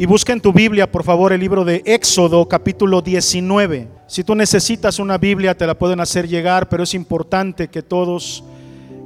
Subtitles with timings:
[0.00, 3.86] Y busca en tu Biblia, por favor, el libro de Éxodo, capítulo 19.
[4.06, 8.42] Si tú necesitas una Biblia, te la pueden hacer llegar, pero es importante que todos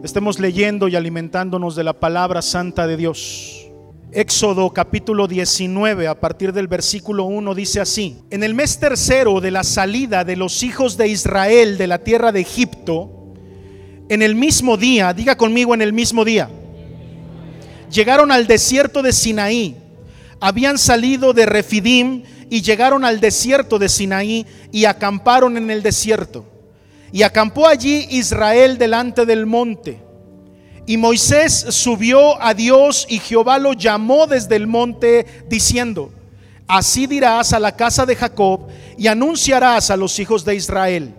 [0.05, 3.67] estemos leyendo y alimentándonos de la palabra santa de Dios.
[4.13, 9.51] Éxodo capítulo 19, a partir del versículo 1, dice así, en el mes tercero de
[9.51, 13.35] la salida de los hijos de Israel de la tierra de Egipto,
[14.09, 16.49] en el mismo día, diga conmigo en el mismo día,
[17.91, 19.81] llegaron al desierto de Sinaí
[20.41, 26.45] habían salido de Refidim y llegaron al desierto de Sinaí y acamparon en el desierto.
[27.13, 30.03] Y acampó allí Israel delante del monte.
[30.87, 36.13] Y Moisés subió a Dios y Jehová lo llamó desde el monte diciendo,
[36.67, 38.67] así dirás a la casa de Jacob
[38.99, 41.15] y anunciarás a los hijos de Israel.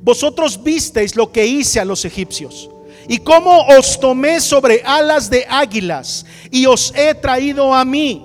[0.00, 2.68] Vosotros visteis lo que hice a los egipcios
[3.08, 8.22] y cómo os tomé sobre alas de águilas y os he traído a mí.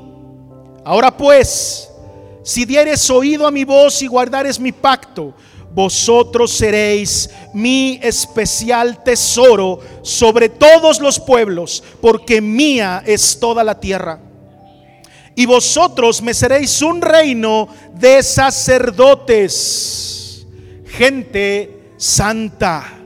[0.85, 1.89] Ahora pues,
[2.43, 5.33] si dieres oído a mi voz y guardares mi pacto,
[5.71, 14.19] vosotros seréis mi especial tesoro sobre todos los pueblos, porque mía es toda la tierra.
[15.35, 20.45] Y vosotros me seréis un reino de sacerdotes,
[20.85, 22.98] gente santa.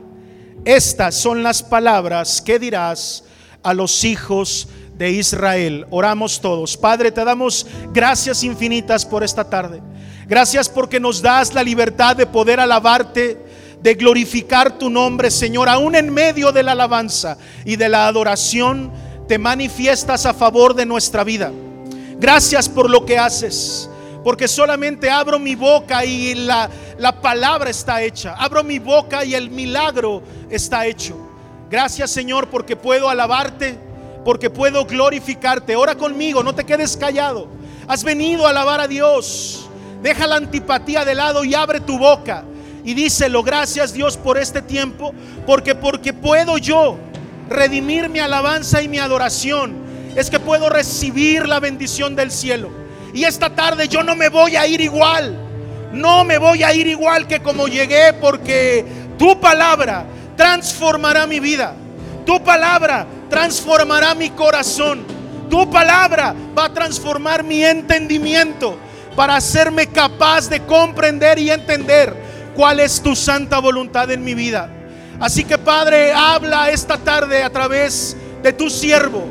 [0.64, 3.24] Estas son las palabras que dirás
[3.62, 5.86] a los hijos de Israel.
[5.90, 6.76] Oramos todos.
[6.76, 9.82] Padre, te damos gracias infinitas por esta tarde.
[10.26, 13.38] Gracias porque nos das la libertad de poder alabarte,
[13.82, 15.68] de glorificar tu nombre, Señor.
[15.68, 18.90] Aún en medio de la alabanza y de la adoración,
[19.28, 21.52] te manifiestas a favor de nuestra vida.
[22.18, 23.90] Gracias por lo que haces
[24.24, 28.34] porque solamente abro mi boca y la, la palabra está hecha.
[28.38, 31.16] Abro mi boca y el milagro está hecho.
[31.70, 33.78] Gracias Señor porque puedo alabarte,
[34.24, 35.76] porque puedo glorificarte.
[35.76, 37.48] Ora conmigo, no te quedes callado.
[37.88, 39.68] Has venido a alabar a Dios.
[40.02, 42.44] Deja la antipatía de lado y abre tu boca.
[42.84, 45.14] Y díselo, gracias Dios por este tiempo,
[45.46, 46.98] porque porque puedo yo
[47.48, 49.74] redimir mi alabanza y mi adoración,
[50.16, 52.70] es que puedo recibir la bendición del cielo.
[53.14, 55.38] Y esta tarde yo no me voy a ir igual.
[55.94, 58.84] No me voy a ir igual que como llegué porque
[59.16, 60.04] tu palabra
[60.36, 61.74] transformará mi vida.
[62.26, 65.04] Tu palabra transformará mi corazón.
[65.48, 68.76] Tu palabra va a transformar mi entendimiento
[69.14, 72.14] para hacerme capaz de comprender y entender
[72.56, 74.68] cuál es tu santa voluntad en mi vida.
[75.20, 79.24] Así que Padre, habla esta tarde a través de tu siervo.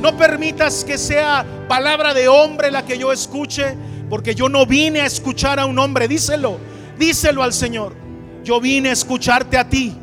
[0.00, 3.76] No permitas que sea palabra de hombre la que yo escuche,
[4.08, 6.08] porque yo no vine a escuchar a un hombre.
[6.08, 6.58] Díselo,
[6.98, 7.94] díselo al Señor.
[8.44, 9.94] Yo vine a escucharte a ti.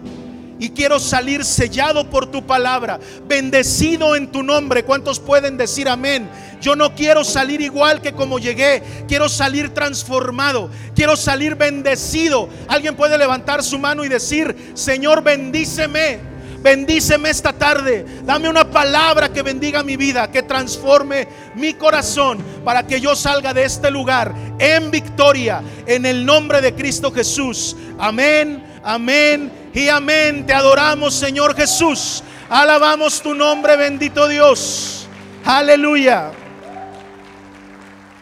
[0.58, 4.86] Y quiero salir sellado por tu palabra, bendecido en tu nombre.
[4.86, 6.30] ¿Cuántos pueden decir amén?
[6.62, 8.82] Yo no quiero salir igual que como llegué.
[9.08, 10.70] Quiero salir transformado.
[10.96, 12.48] Quiero salir bendecido.
[12.70, 16.34] Alguien puede levantar su mano y decir, Señor, bendíceme.
[16.66, 18.03] Bendíceme esta tarde.
[18.24, 23.53] Dame una palabra que bendiga mi vida, que transforme mi corazón para que yo salga
[23.53, 27.78] de este lugar en victoria en el nombre de Cristo Jesús.
[28.00, 30.48] Amén, amén y amén.
[30.48, 32.24] Te adoramos, Señor Jesús.
[32.50, 35.08] Alabamos tu nombre, bendito Dios.
[35.46, 36.32] Aleluya.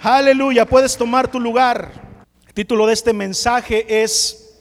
[0.02, 0.66] Aleluya.
[0.66, 1.94] Puedes tomar tu lugar.
[2.54, 4.60] Título de este mensaje es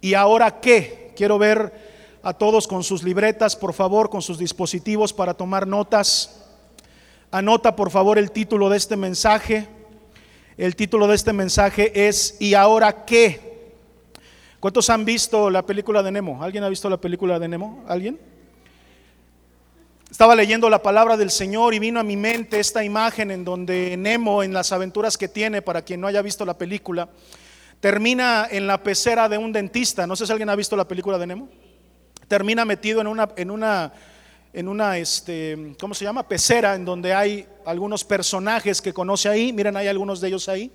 [0.00, 1.12] ¿Y ahora qué?
[1.14, 1.79] Quiero ver
[2.22, 6.44] a todos con sus libretas, por favor, con sus dispositivos para tomar notas.
[7.30, 9.68] Anota, por favor, el título de este mensaje.
[10.56, 13.72] El título de este mensaje es ¿Y ahora qué?
[14.58, 16.42] ¿Cuántos han visto la película de Nemo?
[16.42, 17.82] ¿Alguien ha visto la película de Nemo?
[17.88, 18.20] ¿Alguien?
[20.10, 23.96] Estaba leyendo la palabra del Señor y vino a mi mente esta imagen en donde
[23.96, 27.08] Nemo, en las aventuras que tiene, para quien no haya visto la película,
[27.78, 30.06] termina en la pecera de un dentista.
[30.06, 31.48] No sé si alguien ha visto la película de Nemo
[32.30, 33.92] termina metido en una, en una,
[34.52, 36.28] en una este, ¿cómo se llama?
[36.28, 39.52] Pecera, en donde hay algunos personajes que conoce ahí.
[39.52, 40.70] Miren, hay algunos de ellos ahí.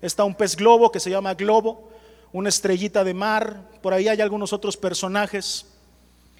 [0.00, 1.90] Está un pez globo que se llama Globo,
[2.32, 3.60] una estrellita de mar.
[3.82, 5.66] Por ahí hay algunos otros personajes.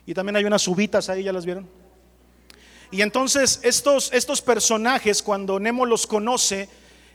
[0.06, 1.69] Y también hay unas uvitas ahí, ¿ya las vieron?
[2.93, 6.69] Y entonces estos, estos personajes, cuando Nemo los conoce,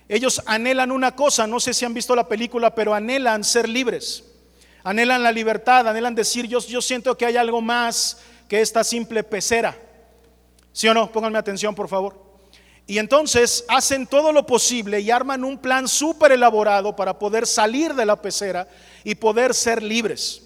[0.09, 4.34] ellos anhelan una cosa, no sé si han visto la película, pero anhelan ser libres
[4.85, 9.23] anhelan la libertad, anhelan decir, yo, yo siento que hay algo más que esta simple
[9.23, 9.75] pecera.
[10.71, 11.11] ¿Sí o no?
[11.11, 12.23] Pónganme atención, por favor.
[12.85, 17.95] Y entonces hacen todo lo posible y arman un plan súper elaborado para poder salir
[17.95, 18.67] de la pecera
[19.03, 20.43] y poder ser libres.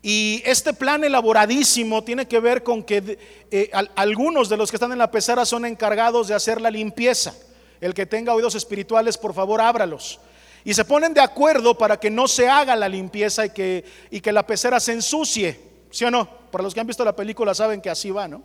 [0.00, 3.18] Y este plan elaboradísimo tiene que ver con que
[3.50, 7.34] eh, algunos de los que están en la pecera son encargados de hacer la limpieza.
[7.82, 10.20] El que tenga oídos espirituales, por favor, ábralos.
[10.64, 14.20] Y se ponen de acuerdo para que no se haga la limpieza y que, y
[14.20, 15.60] que la pecera se ensucie.
[15.90, 16.28] ¿Sí o no?
[16.50, 18.42] Para los que han visto la película saben que así va, ¿no?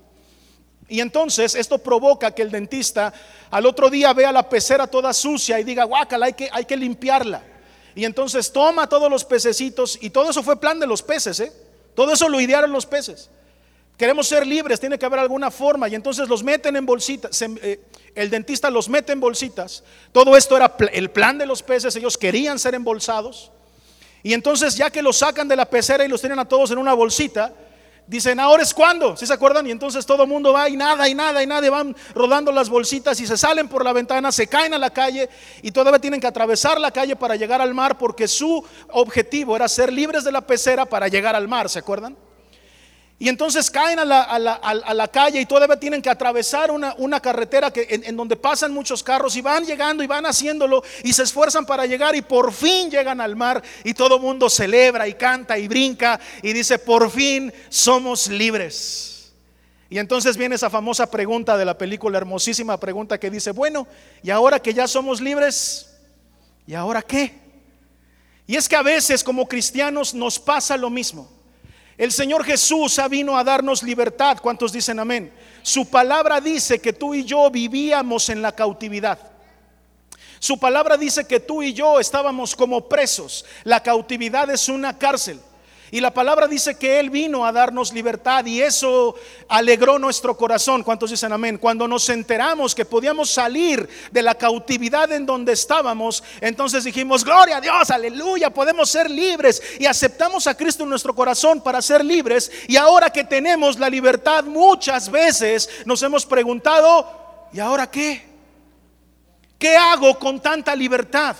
[0.88, 3.14] Y entonces esto provoca que el dentista
[3.50, 6.78] al otro día vea la pecera toda sucia y diga, guácala, hay que, hay que
[6.78, 7.42] limpiarla.
[7.96, 11.54] Y entonces toma todos los pececitos y todo eso fue plan de los peces, ¿eh?
[11.96, 13.30] Todo eso lo idearon los peces.
[13.98, 15.88] Queremos ser libres, tiene que haber alguna forma.
[15.88, 17.42] Y entonces los meten en bolsitas.
[17.42, 17.80] Eh,
[18.16, 19.84] el dentista los mete en bolsitas.
[20.12, 21.96] Todo esto era el plan de los peces.
[21.96, 23.52] Ellos querían ser embolsados.
[24.24, 26.78] Y entonces ya que los sacan de la pecera y los tienen a todos en
[26.78, 27.54] una bolsita,
[28.08, 29.16] dicen, ahora es cuando.
[29.16, 29.68] ¿Sí se acuerdan?
[29.68, 31.70] Y entonces todo el mundo va y nada, y nada, y nada.
[31.70, 35.30] Van rodando las bolsitas y se salen por la ventana, se caen a la calle
[35.62, 39.68] y todavía tienen que atravesar la calle para llegar al mar porque su objetivo era
[39.68, 41.70] ser libres de la pecera para llegar al mar.
[41.70, 42.16] ¿Se acuerdan?
[43.24, 48.18] Y entonces caen a la, calle y todavía tienen que atravesar una, carretera que, en,
[48.18, 52.18] donde pasan muchos carros y van llegando y van haciéndolo y se esfuerzan para llegar
[52.18, 56.52] y por fin llegan al mar y todo mundo celebra y canta y brinca y
[56.52, 59.32] dice, por fin somos libres.
[59.90, 63.88] Y entonces viene esa famosa pregunta de la película, hermosísima pregunta que dice, bueno,
[64.22, 65.96] ¿y ahora que ya somos libres?
[66.68, 67.40] ¿Y ahora qué?
[68.48, 71.33] Y es que a veces como cristianos nos pasa lo mismo.
[72.04, 74.38] El Señor Jesús ha vino a darnos libertad.
[74.42, 75.34] ¿Cuántos dicen amén?
[75.62, 79.18] Su palabra dice que tú y yo vivíamos en la cautividad.
[80.38, 83.46] Su palabra dice que tú y yo estábamos como presos.
[83.64, 85.40] La cautividad es una cárcel.
[85.94, 89.14] Y la palabra dice que Él vino a darnos libertad y eso
[89.48, 90.82] alegró nuestro corazón.
[90.82, 91.60] ¿Cuántos dicen amén?
[91.60, 97.58] Cuando nos enteramos que podíamos salir de la cautividad en donde estábamos, entonces dijimos, gloria
[97.58, 102.04] a Dios, aleluya, podemos ser libres y aceptamos a Cristo en nuestro corazón para ser
[102.04, 102.52] libres.
[102.68, 108.26] Y ahora que tenemos la libertad, muchas veces nos hemos preguntado, ¿y ahora qué?
[109.60, 111.36] ¿Qué hago con tanta libertad?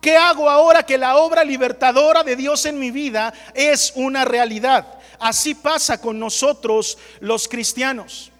[0.00, 4.86] ¿Qué hago ahora que la obra libertadora de Dios en mi vida es una realidad?
[5.18, 8.32] Así pasa con nosotros los cristianos.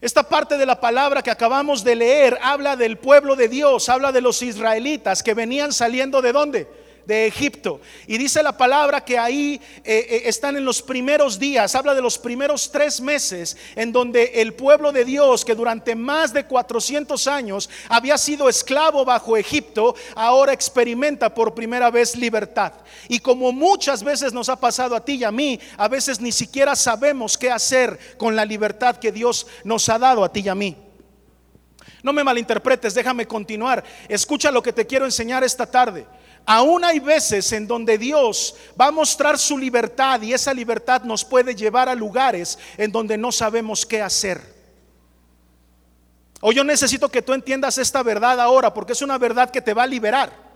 [0.00, 4.12] Esta parte de la palabra que acabamos de leer habla del pueblo de Dios, habla
[4.12, 6.77] de los israelitas que venían saliendo de dónde?
[7.08, 7.80] De Egipto.
[8.06, 12.02] Y dice la palabra que ahí eh, eh, están en los primeros días, habla de
[12.02, 17.26] los primeros tres meses en donde el pueblo de Dios, que durante más de 400
[17.26, 22.74] años había sido esclavo bajo Egipto, ahora experimenta por primera vez libertad.
[23.08, 26.30] Y como muchas veces nos ha pasado a ti y a mí, a veces ni
[26.30, 30.48] siquiera sabemos qué hacer con la libertad que Dios nos ha dado a ti y
[30.48, 30.76] a mí.
[32.02, 33.82] No me malinterpretes, déjame continuar.
[34.10, 36.06] Escucha lo que te quiero enseñar esta tarde.
[36.46, 41.24] Aún hay veces en donde Dios va a mostrar su libertad y esa libertad nos
[41.24, 44.40] puede llevar a lugares en donde no sabemos qué hacer.
[46.40, 49.74] O yo necesito que tú entiendas esta verdad ahora porque es una verdad que te
[49.74, 50.47] va a liberar.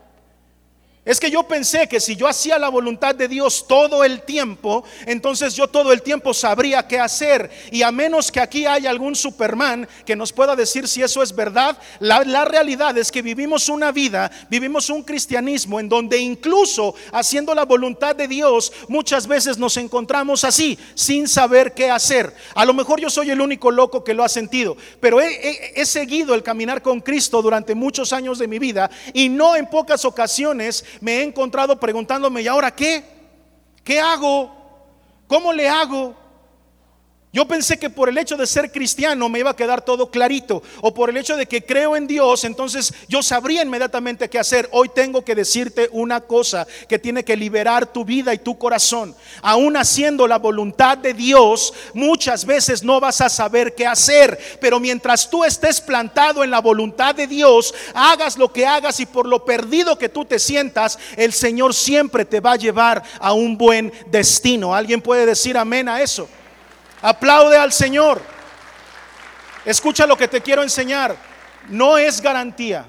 [1.04, 4.84] Es que yo pensé que si yo hacía la voluntad de Dios todo el tiempo,
[5.04, 7.50] entonces yo todo el tiempo sabría qué hacer.
[7.72, 11.34] Y a menos que aquí haya algún Superman que nos pueda decir si eso es
[11.34, 17.52] verdad, la, realidad es que vivimos una vida, vivimos un cristianismo en donde incluso haciendo
[17.52, 22.32] la voluntad de Dios, muchas veces nos encontramos así, sin saber qué hacer.
[22.54, 25.84] A lo mejor yo soy el único loco que lo ha sentido, pero he, he
[25.84, 30.04] seguido el caminar con Cristo durante muchos años de mi vida y no en pocas
[30.04, 33.04] ocasiones me he encontrado preguntándome, ¿y ahora qué?
[33.84, 34.50] ¿Qué hago?
[35.26, 36.14] ¿Cómo le hago?
[37.34, 40.62] Yo pensé que por el hecho de ser cristiano me iba a quedar todo clarito,
[40.82, 44.68] o por el hecho de que creo en Dios, entonces yo sabría inmediatamente qué hacer.
[44.70, 49.16] Hoy tengo que decirte una cosa que tiene que liberar tu vida y tu corazón.
[49.40, 54.78] Aún haciendo la voluntad de Dios, muchas veces no vas a saber qué hacer, pero
[54.78, 59.26] mientras tú estés plantado en la voluntad de Dios, hagas lo que hagas y por
[59.26, 63.56] lo perdido que tú te sientas, el Señor siempre te va a llevar a un
[63.56, 64.74] buen destino.
[64.74, 66.28] ¿Alguien puede decir amén a eso?
[67.02, 68.22] Aplaude al Señor.
[69.64, 71.16] Escucha lo que te quiero enseñar.
[71.68, 72.86] No es garantía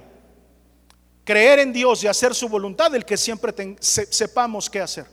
[1.24, 5.06] creer en Dios y hacer su voluntad el que siempre sepamos qué hacer.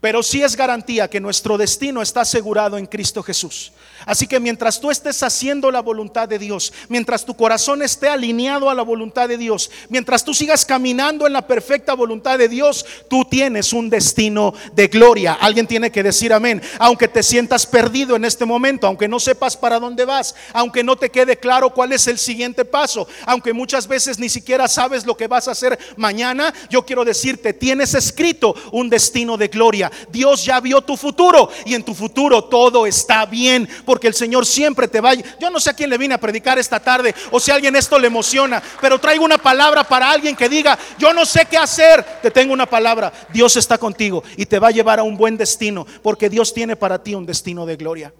[0.00, 3.72] Pero sí es garantía que nuestro destino está asegurado en Cristo Jesús.
[4.06, 8.70] Así que mientras tú estés haciendo la voluntad de Dios, mientras tu corazón esté alineado
[8.70, 12.84] a la voluntad de Dios, mientras tú sigas caminando en la perfecta voluntad de Dios,
[13.08, 15.34] tú tienes un destino de gloria.
[15.34, 16.62] Alguien tiene que decir amén.
[16.78, 20.96] Aunque te sientas perdido en este momento, aunque no sepas para dónde vas, aunque no
[20.96, 25.16] te quede claro cuál es el siguiente paso, aunque muchas veces ni siquiera sabes lo
[25.16, 29.90] que vas a hacer mañana, yo quiero decirte, tienes escrito un destino de gloria.
[30.10, 34.46] Dios ya vio tu futuro y en tu futuro todo está bien porque el Señor
[34.46, 35.14] siempre te va.
[35.14, 37.74] Yo no sé a quién le vine a predicar esta tarde o si a alguien
[37.74, 41.56] esto le emociona, pero traigo una palabra para alguien que diga, yo no sé qué
[41.56, 42.04] hacer.
[42.22, 43.12] Te tengo una palabra.
[43.32, 46.76] Dios está contigo y te va a llevar a un buen destino porque Dios tiene
[46.76, 48.14] para ti un destino de gloria.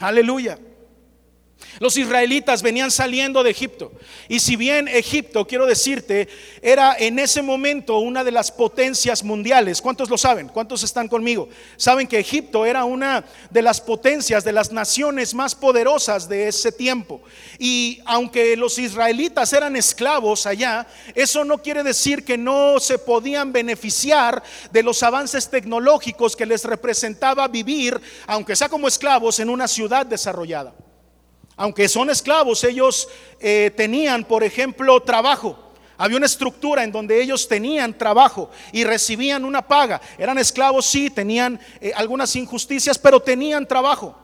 [0.00, 0.58] Aleluya.
[1.78, 3.92] Los israelitas venían saliendo de Egipto.
[4.28, 6.28] Y si bien Egipto, quiero decirte,
[6.62, 10.48] era en ese momento una de las potencias mundiales, ¿cuántos lo saben?
[10.48, 11.48] ¿Cuántos están conmigo?
[11.76, 16.72] Saben que Egipto era una de las potencias, de las naciones más poderosas de ese
[16.72, 17.20] tiempo.
[17.58, 23.52] Y aunque los israelitas eran esclavos allá, eso no quiere decir que no se podían
[23.52, 29.68] beneficiar de los avances tecnológicos que les representaba vivir, aunque sea como esclavos, en una
[29.68, 30.72] ciudad desarrollada.
[31.56, 33.08] Aunque son esclavos, ellos
[33.40, 35.58] eh, tenían, por ejemplo, trabajo.
[35.96, 40.00] Había una estructura en donde ellos tenían trabajo y recibían una paga.
[40.18, 44.14] Eran esclavos, sí, tenían eh, algunas injusticias, pero tenían trabajo.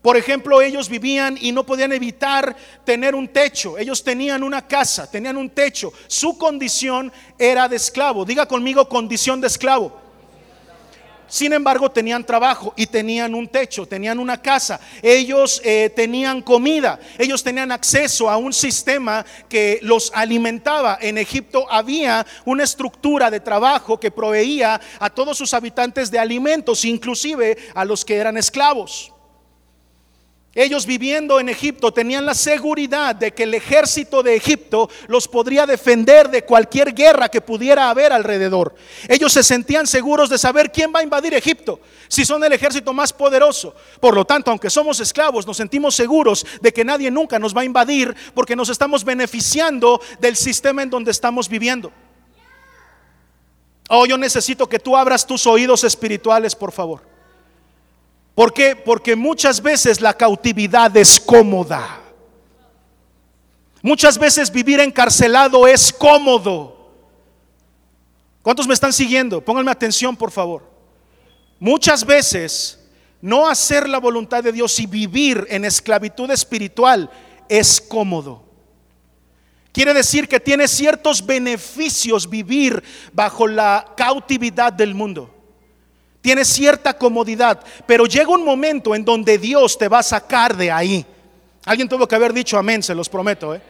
[0.00, 3.76] Por ejemplo, ellos vivían y no podían evitar tener un techo.
[3.76, 5.92] Ellos tenían una casa, tenían un techo.
[6.06, 8.24] Su condición era de esclavo.
[8.24, 10.07] Diga conmigo condición de esclavo.
[11.28, 16.98] Sin embargo, tenían trabajo y tenían un techo, tenían una casa, ellos eh, tenían comida,
[17.18, 20.98] ellos tenían acceso a un sistema que los alimentaba.
[21.00, 26.84] En Egipto había una estructura de trabajo que proveía a todos sus habitantes de alimentos,
[26.84, 29.12] inclusive a los que eran esclavos.
[30.60, 35.66] Ellos viviendo en Egipto tenían la seguridad de que el ejército de Egipto los podría
[35.66, 38.74] defender de cualquier guerra que pudiera haber alrededor.
[39.06, 42.92] Ellos se sentían seguros de saber quién va a invadir Egipto, si son el ejército
[42.92, 43.72] más poderoso.
[44.00, 47.60] Por lo tanto, aunque somos esclavos, nos sentimos seguros de que nadie nunca nos va
[47.60, 51.92] a invadir porque nos estamos beneficiando del sistema en donde estamos viviendo.
[53.88, 57.17] Oh, yo necesito que tú abras tus oídos espirituales, por favor.
[58.38, 58.76] ¿Por qué?
[58.76, 61.98] Porque muchas veces la cautividad es cómoda.
[63.82, 66.88] Muchas veces vivir encarcelado es cómodo.
[68.40, 69.44] ¿Cuántos me están siguiendo?
[69.44, 70.62] Pónganme atención, por favor.
[71.58, 72.78] Muchas veces
[73.20, 77.10] no hacer la voluntad de Dios y vivir en esclavitud espiritual
[77.48, 78.44] es cómodo.
[79.72, 85.37] Quiere decir que tiene ciertos beneficios vivir bajo la cautividad del mundo.
[86.20, 90.70] Tiene cierta comodidad, pero llega un momento en donde Dios te va a sacar de
[90.70, 91.06] ahí.
[91.64, 93.54] Alguien tuvo que haber dicho amén, se los prometo.
[93.54, 93.60] ¿eh?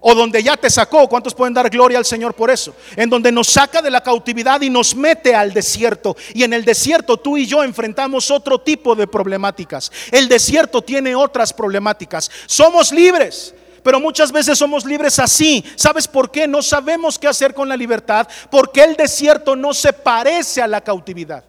[0.00, 2.74] O donde ya te sacó, ¿cuántos pueden dar gloria al Señor por eso?
[2.96, 6.16] En donde nos saca de la cautividad y nos mete al desierto.
[6.32, 9.92] Y en el desierto tú y yo enfrentamos otro tipo de problemáticas.
[10.10, 12.30] El desierto tiene otras problemáticas.
[12.46, 13.54] Somos libres.
[13.82, 15.64] Pero muchas veces somos libres así.
[15.76, 16.46] ¿Sabes por qué?
[16.46, 18.26] No sabemos qué hacer con la libertad.
[18.50, 21.44] Porque el desierto no se parece a la cautividad.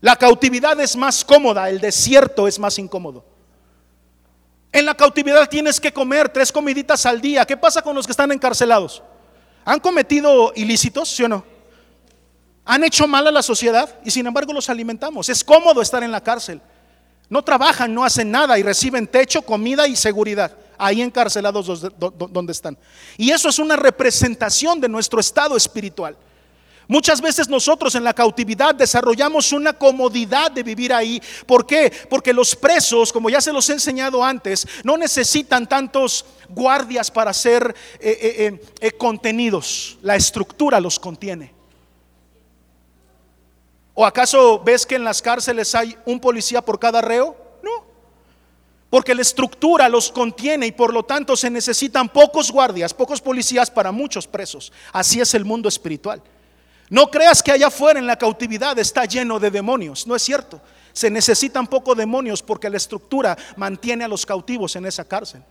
[0.00, 3.24] La cautividad es más cómoda, el desierto es más incómodo.
[4.72, 7.44] En la cautividad tienes que comer tres comiditas al día.
[7.44, 9.02] ¿Qué pasa con los que están encarcelados?
[9.64, 11.44] ¿Han cometido ilícitos, sí o no?
[12.64, 15.28] ¿Han hecho mal a la sociedad y sin embargo los alimentamos?
[15.28, 16.60] Es cómodo estar en la cárcel.
[17.28, 20.56] No trabajan, no hacen nada y reciben techo, comida y seguridad.
[20.78, 22.78] Ahí encarcelados donde están.
[23.16, 26.16] Y eso es una representación de nuestro estado espiritual.
[26.90, 31.22] Muchas veces nosotros en la cautividad desarrollamos una comodidad de vivir ahí.
[31.46, 31.92] ¿Por qué?
[32.10, 37.32] Porque los presos, como ya se los he enseñado antes, no necesitan tantos guardias para
[37.32, 39.98] ser eh, eh, eh, contenidos.
[40.02, 41.54] La estructura los contiene.
[43.94, 47.36] ¿O acaso ves que en las cárceles hay un policía por cada reo?
[47.62, 47.84] No.
[48.90, 53.70] Porque la estructura los contiene y por lo tanto se necesitan pocos guardias, pocos policías
[53.70, 54.72] para muchos presos.
[54.92, 56.20] Así es el mundo espiritual.
[56.90, 60.60] No creas que allá afuera en la cautividad está lleno de demonios, no es cierto.
[60.92, 65.42] Se necesitan poco demonios porque la estructura mantiene a los cautivos en esa cárcel.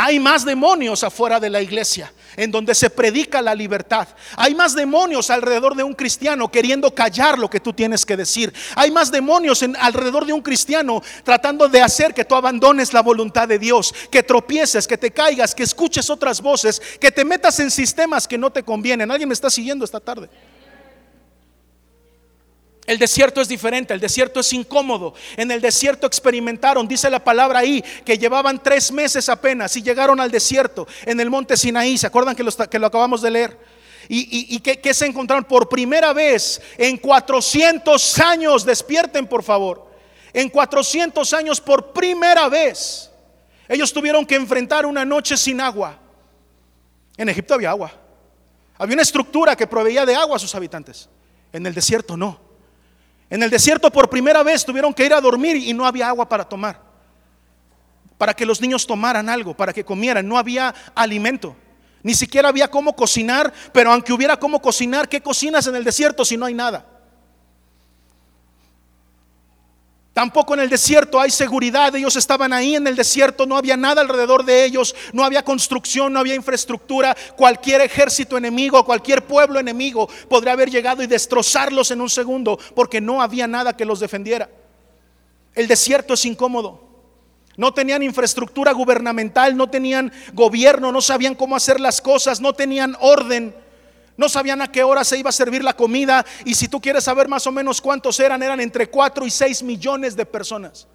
[0.00, 4.06] Hay más demonios afuera de la iglesia, en donde se predica la libertad.
[4.36, 8.54] Hay más demonios alrededor de un cristiano queriendo callar lo que tú tienes que decir.
[8.76, 13.48] Hay más demonios alrededor de un cristiano tratando de hacer que tú abandones la voluntad
[13.48, 17.68] de Dios, que tropieces, que te caigas, que escuches otras voces, que te metas en
[17.68, 19.10] sistemas que no te convienen.
[19.10, 20.28] ¿Alguien me está siguiendo esta tarde?
[22.88, 25.12] El desierto es diferente, el desierto es incómodo.
[25.36, 30.18] En el desierto experimentaron, dice la palabra ahí, que llevaban tres meses apenas y llegaron
[30.20, 31.98] al desierto en el monte Sinaí.
[31.98, 33.58] ¿Se acuerdan que lo, que lo acabamos de leer?
[34.08, 38.64] Y, que, se encontraron por primera vez en 400 años.
[38.64, 39.92] Despierten, por favor.
[40.32, 43.10] En 400 años, por primera vez,
[43.68, 45.98] ellos tuvieron que enfrentar una noche sin agua.
[47.18, 47.92] En Egipto había agua.
[48.78, 51.10] Había una estructura que proveía de agua a sus habitantes.
[51.52, 52.47] En el desierto no.
[53.30, 56.28] En el desierto por primera vez tuvieron que ir a dormir y no había agua
[56.28, 56.80] para tomar.
[58.16, 60.26] Para que los niños tomaran algo, para que comieran.
[60.26, 61.54] No había alimento.
[62.02, 66.24] Ni siquiera había cómo cocinar, pero aunque hubiera cómo cocinar, ¿qué cocinas en el desierto
[66.24, 66.97] si no hay nada?
[70.18, 71.94] Tampoco en el desierto hay seguridad.
[71.94, 76.12] Ellos estaban ahí en el desierto, no había nada alrededor de ellos, no había construcción,
[76.12, 77.16] no había infraestructura.
[77.36, 83.00] Cualquier ejército enemigo, cualquier pueblo enemigo podría haber llegado y destrozarlos en un segundo porque
[83.00, 84.50] no había nada que los defendiera.
[85.54, 86.82] El desierto es incómodo.
[87.56, 92.96] No tenían infraestructura gubernamental, no tenían gobierno, no sabían cómo hacer las cosas, no tenían
[92.98, 93.54] orden.
[94.18, 96.26] No sabían a qué hora se iba a servir la comida.
[96.44, 99.62] Y si tú quieres saber más o menos cuántos eran, eran entre 4 y 6
[99.62, 100.88] millones de personas.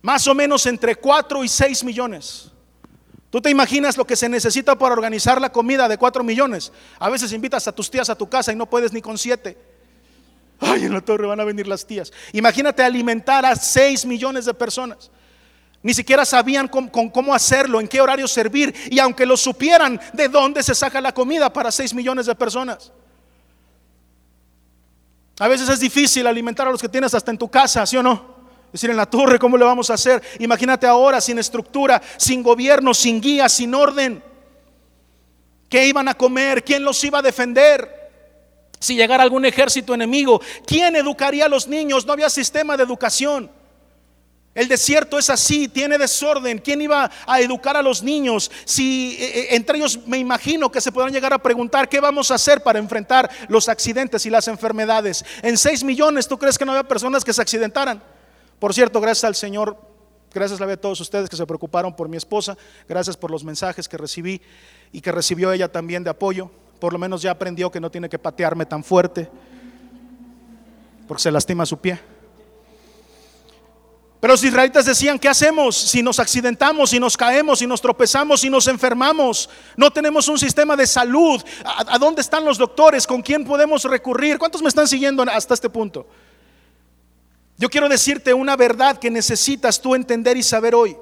[0.00, 2.52] Más o menos entre 4 y 6 millones.
[3.30, 6.72] ¿Tú te imaginas lo que se necesita para organizar la comida de 4 millones?
[7.00, 9.58] A veces invitas a tus tías a tu casa y no puedes ni con 7.
[10.60, 12.12] Ay, en la torre van a venir las tías.
[12.32, 15.10] Imagínate alimentar a 6 millones de personas.
[15.82, 18.74] Ni siquiera sabían cómo, hacerlo, en qué horario servir.
[18.90, 22.92] Y aunque lo supieran, ¿de dónde se saca la comida para 6 millones de personas?
[25.38, 28.02] A veces es difícil alimentar a los que tienes hasta en tu casa, ¿sí o
[28.02, 28.38] no?
[28.66, 30.20] Es decir, en la torre, ¿cómo le vamos a hacer?
[30.40, 34.22] Imagínate ahora sin estructura, sin gobierno, sin guía, sin orden.
[35.68, 36.64] ¿Qué iban a comer?
[36.64, 38.10] ¿Quién los iba a defender?
[38.80, 42.04] Si llegara algún ejército enemigo, ¿quién educaría a los niños?
[42.04, 43.50] No había sistema de educación.
[44.58, 46.58] El desierto es así, tiene desorden.
[46.58, 48.50] ¿Quién iba a educar a los niños?
[48.64, 52.32] Si eh, eh, entre ellos me imagino que se podrán llegar a preguntar qué vamos
[52.32, 55.24] a hacer para enfrentar los accidentes y las enfermedades.
[55.42, 58.02] En 6 millones, ¿tú crees que no había personas que se accidentaran?
[58.58, 59.78] Por cierto, gracias al Señor,
[60.34, 63.96] gracias a todos ustedes que se preocuparon por mi esposa, gracias por los mensajes que
[63.96, 64.42] recibí
[64.90, 66.50] y que recibió ella también de apoyo.
[66.80, 69.30] Por lo menos ya aprendió que no tiene que patearme tan fuerte
[71.06, 72.17] porque se lastima su pie.
[74.20, 78.40] Pero los israelitas decían, ¿qué hacemos si nos accidentamos, si nos caemos, si nos tropezamos,
[78.40, 79.48] si nos enfermamos?
[79.76, 81.40] No tenemos un sistema de salud.
[81.64, 83.06] ¿A, dónde están los doctores?
[83.06, 84.36] ¿Con quién podemos recurrir?
[84.38, 86.06] ¿Cuántos me están siguiendo hasta este punto?
[87.58, 90.96] Yo quiero decirte una verdad que necesitas tú entender y saber hoy.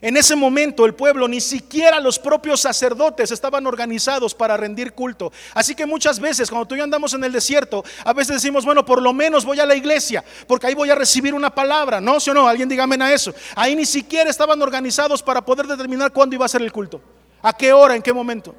[0.00, 5.32] En ese momento el pueblo, ni siquiera los propios sacerdotes estaban organizados para rendir culto.
[5.54, 8.64] Así que muchas veces cuando tú y yo andamos en el desierto, a veces decimos,
[8.64, 12.00] bueno, por lo menos voy a la iglesia, porque ahí voy a recibir una palabra.
[12.00, 13.34] No, si o no, alguien dígame a eso.
[13.56, 17.00] Ahí ni siquiera estaban organizados para poder determinar cuándo iba a ser el culto.
[17.42, 17.96] ¿A qué hora?
[17.96, 18.54] ¿En qué momento?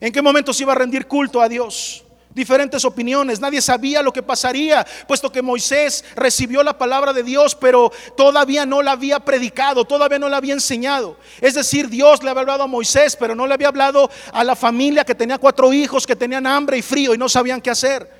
[0.00, 2.04] ¿En qué momento se iba a rendir culto a Dios?
[2.38, 7.54] Diferentes opiniones, nadie sabía lo que pasaría, puesto que Moisés recibió la palabra de Dios,
[7.54, 11.18] pero todavía no la había predicado, todavía no la había enseñado.
[11.40, 14.56] Es decir, Dios le había hablado a Moisés, pero no le había hablado a la
[14.56, 18.10] familia que tenía cuatro hijos que tenían hambre y frío y no sabían qué hacer.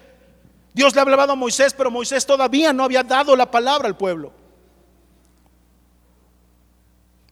[0.74, 3.96] Dios le había hablado a Moisés, pero Moisés todavía no había dado la palabra al
[3.96, 4.37] pueblo.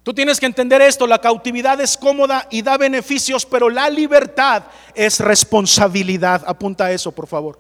[0.07, 4.63] Tú tienes que entender esto, la cautividad es cómoda y da beneficios, pero la libertad
[4.95, 6.45] es responsabilidad.
[6.47, 7.59] Apunta a eso, por favor.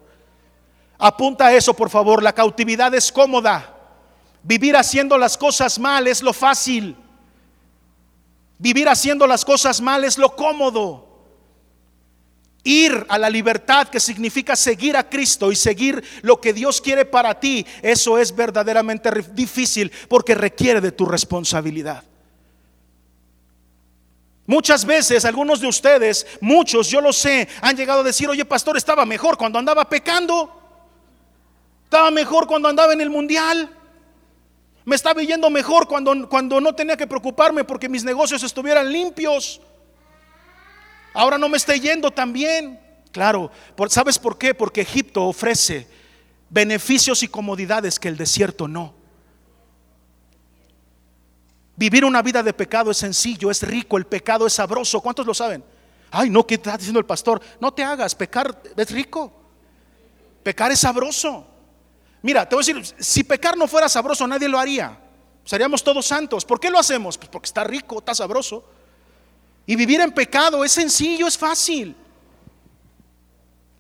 [0.97, 2.23] Apunta a eso, por favor.
[2.23, 3.75] La cautividad es cómoda.
[4.45, 6.95] Vivir haciendo las cosas mal es lo fácil.
[8.59, 11.05] Vivir haciendo las cosas mal es lo cómodo.
[12.63, 17.07] Ir a la libertad que significa seguir a Cristo y seguir lo que Dios quiere
[17.07, 22.05] para ti, eso es verdaderamente difícil porque requiere de tu responsabilidad.
[24.47, 28.77] Muchas veces algunos de ustedes, muchos, yo lo sé, han llegado a decir, oye pastor,
[28.77, 30.53] estaba mejor cuando andaba pecando,
[31.83, 33.69] estaba mejor cuando andaba en el mundial,
[34.85, 39.61] me estaba yendo mejor cuando, cuando no tenía que preocuparme porque mis negocios estuvieran limpios,
[41.13, 42.81] ahora no me está yendo tan bien.
[43.11, 43.51] Claro,
[43.89, 44.55] ¿sabes por qué?
[44.55, 45.89] Porque Egipto ofrece
[46.51, 48.95] beneficios y comodidades que el desierto no.
[51.77, 55.01] Vivir una vida de pecado es sencillo, es rico, el pecado es sabroso.
[55.01, 55.63] ¿Cuántos lo saben?
[56.11, 57.41] Ay, no, ¿qué está diciendo el pastor?
[57.61, 59.33] No te hagas, pecar es rico.
[60.43, 61.47] Pecar es sabroso.
[62.23, 64.99] Mira, te voy a decir, si pecar no fuera sabroso, nadie lo haría.
[65.45, 66.45] Seríamos todos santos.
[66.45, 67.19] ¿Por qué lo hacemos?
[67.19, 68.65] Pues porque está rico, está sabroso.
[69.67, 71.95] Y vivir en pecado es sencillo, es fácil.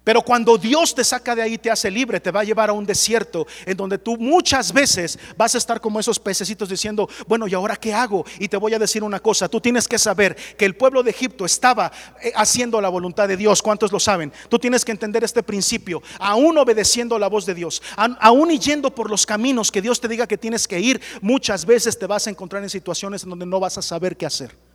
[0.06, 2.72] Pero cuando Dios te saca de ahí, te hace libre, te va a llevar a
[2.72, 7.48] un desierto en donde tú muchas veces vas a estar como esos pececitos diciendo, bueno,
[7.48, 8.24] ¿y ahora qué hago?
[8.38, 11.10] Y te voy a decir una cosa, tú tienes que saber que el pueblo de
[11.10, 11.90] Egipto estaba
[12.22, 13.60] eh, haciendo la voluntad de Dios.
[13.60, 14.32] ¿Cuántos lo saben?
[14.48, 19.10] Tú tienes que entender este principio, aún obedeciendo la voz de Dios, aún yendo por
[19.10, 22.30] los caminos que Dios te diga que tienes que ir, muchas veces te vas a
[22.30, 24.65] encontrar en situaciones en donde no vas a saber qué hacer.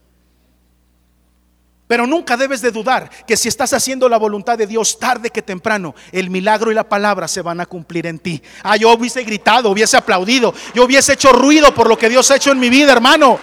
[1.92, 5.42] Pero nunca debes de dudar que si estás haciendo la voluntad de Dios tarde que
[5.42, 8.42] temprano, el milagro y la palabra se van a cumplir en ti.
[8.64, 12.38] Ah, yo hubiese gritado, hubiese aplaudido, yo hubiese hecho ruido por lo que Dios ha
[12.38, 13.38] hecho en mi vida, hermano.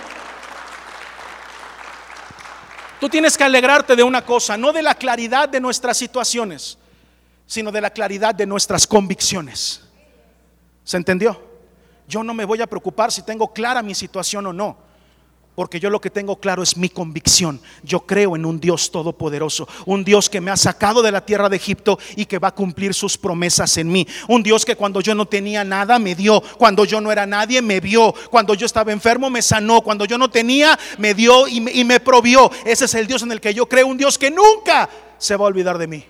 [2.99, 6.79] Tú tienes que alegrarte de una cosa, no de la claridad de nuestras situaciones,
[7.47, 9.83] sino de la claridad de nuestras convicciones.
[10.85, 11.39] ¿Se entendió?
[12.07, 14.88] Yo no me voy a preocupar si tengo clara mi situación o no
[15.59, 17.61] porque yo lo que tengo claro es mi convicción.
[17.83, 21.49] Yo creo en un Dios todopoderoso, un Dios que me ha sacado de la tierra
[21.49, 24.07] de Egipto y que va a cumplir sus promesas en mí.
[24.29, 27.61] Un Dios que cuando yo no tenía nada me dio, cuando yo no era nadie
[27.61, 31.61] me vio, cuando yo estaba enfermo me sanó, cuando yo no tenía me dio y
[31.61, 32.53] me, y provió.
[32.65, 35.47] Ese es el Dios en el que yo creo, un Dios que nunca se va
[35.47, 36.05] a olvidar de mí.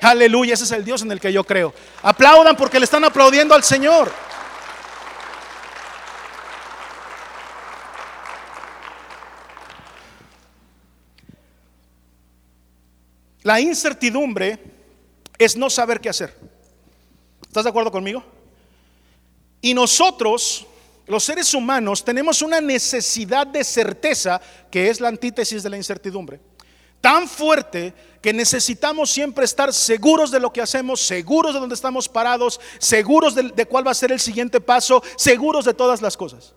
[0.00, 1.74] Aleluya, ese es el Dios en el que yo creo.
[2.02, 4.10] Aplaudan porque le están aplaudiendo al Señor.
[13.48, 14.58] La incertidumbre
[15.38, 16.36] es no saber qué hacer.
[17.40, 18.22] ¿Estás de acuerdo conmigo?
[19.62, 20.66] Y nosotros,
[21.06, 24.38] los seres humanos, tenemos una necesidad de certeza,
[24.70, 26.40] que es la antítesis de la incertidumbre,
[27.00, 32.06] tan fuerte que necesitamos siempre estar seguros de lo que hacemos, seguros de dónde estamos
[32.06, 36.18] parados, seguros de, de cuál va a ser el siguiente paso, seguros de todas las
[36.18, 36.52] cosas.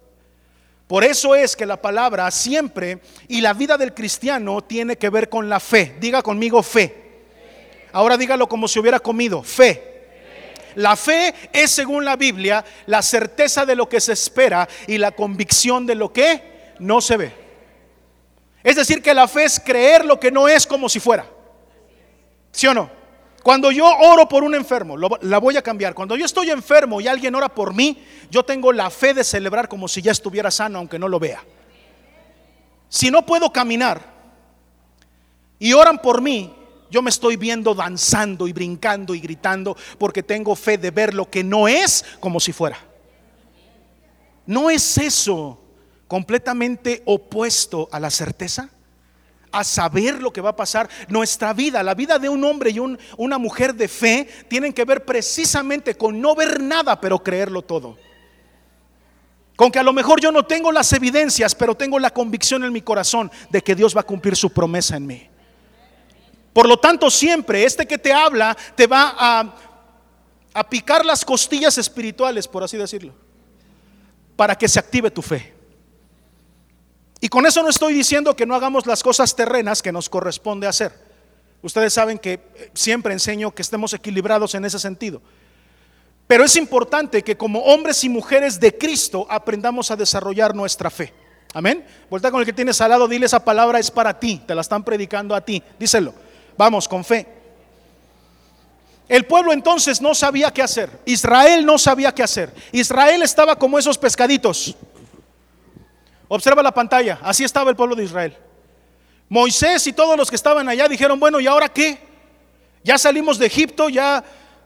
[0.91, 2.99] Por eso es que la palabra siempre
[3.29, 5.95] y la vida del cristiano tiene que ver con la fe.
[6.01, 7.21] Diga conmigo fe.
[7.93, 10.01] Ahora dígalo como si hubiera comido, fe.
[10.75, 15.11] La fe es, según la Biblia, la certeza de lo que se espera y la
[15.11, 17.31] convicción de lo que no se ve.
[18.61, 21.25] Es decir, que la fe es creer lo que no es como si fuera.
[22.51, 22.91] ¿Sí o no?
[23.43, 25.95] Cuando yo oro por un enfermo, la voy a cambiar.
[25.95, 29.67] Cuando yo estoy enfermo y alguien ora por mí, yo tengo la fe de celebrar
[29.67, 31.43] como si ya estuviera sano, aunque no lo vea.
[32.87, 34.01] Si no puedo caminar
[35.57, 36.53] y oran por mí,
[36.91, 41.29] yo me estoy viendo danzando y brincando y gritando porque tengo fe de ver lo
[41.29, 42.77] que no es como si fuera.
[44.45, 45.59] ¿No es eso
[46.07, 48.69] completamente opuesto a la certeza?
[49.51, 50.89] A saber lo que va a pasar.
[51.07, 55.05] Nuestra vida, la vida de un hombre y una mujer de fe, tienen que ver
[55.05, 57.97] precisamente con no ver nada, pero creerlo todo.
[59.55, 62.73] Con que a lo mejor yo no tengo las evidencias, pero tengo la convicción en
[62.73, 65.29] mi corazón de que Dios va a cumplir su promesa en mí.
[66.53, 69.55] Por lo tanto, siempre este que te habla te va a,
[70.53, 73.13] a picar las costillas espirituales, por así decirlo,
[74.35, 75.60] para que se active tu fe.
[77.23, 80.67] Y con eso no estoy diciendo que no hagamos las cosas terrenas que nos corresponde
[80.67, 80.91] hacer.
[81.61, 85.21] Ustedes saben que eh, siempre enseño que estemos equilibrados en ese sentido.
[86.25, 91.13] Pero es importante que como hombres y mujeres de Cristo aprendamos a desarrollar nuestra fe.
[91.53, 91.85] Amén.
[92.09, 94.61] Vuelta con el que tienes al lado, dile esa palabra es para ti, te la
[94.61, 95.61] están predicando a ti.
[95.77, 96.15] Díselo.
[96.57, 97.27] Vamos, con fe.
[99.07, 100.89] El pueblo entonces no sabía qué hacer.
[101.05, 102.51] Israel no sabía qué hacer.
[102.71, 104.75] Israel estaba como esos pescaditos
[106.33, 108.37] Observa la pantalla, así estaba el pueblo de Israel.
[109.27, 111.99] Moisés y todos los que estaban allá dijeron, bueno, ¿y ahora qué?
[112.85, 114.23] Ya salimos de Egipto, ya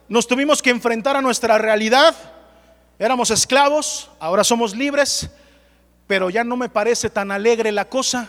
[0.08, 2.14] nos tuvimos que enfrentar a nuestra realidad.
[3.00, 5.28] Éramos esclavos, ahora somos libres,
[6.06, 8.28] pero ya no me parece tan alegre la cosa,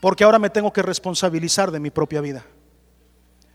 [0.00, 2.44] porque ahora me tengo que responsabilizar de mi propia vida.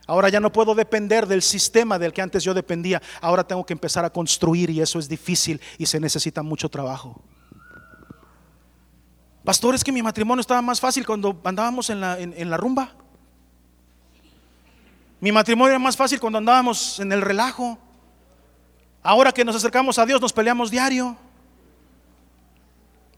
[0.07, 3.73] Ahora ya no puedo depender del sistema del que antes yo dependía, ahora tengo que
[3.73, 7.21] empezar a construir y eso es difícil y se necesita mucho trabajo.
[9.45, 12.93] Pastor, es que mi matrimonio estaba más fácil cuando andábamos en la, rumba.
[15.21, 17.77] Mi matrimonio era más fácil cuando andábamos en el relajo.
[19.03, 21.15] Ahora que nos acercamos a Dios nos peleamos diario.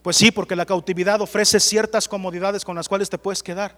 [0.01, 3.77] Pues sí, porque la cautividad ofrece ciertas comodidades con las cuales te puedes quedar.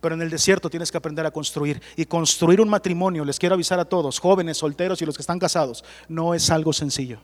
[0.00, 1.82] Pero en el desierto tienes que aprender a construir.
[1.96, 5.38] Y construir un matrimonio, les quiero avisar a todos, jóvenes, solteros y los que están
[5.38, 7.20] casados, no es algo sencillo.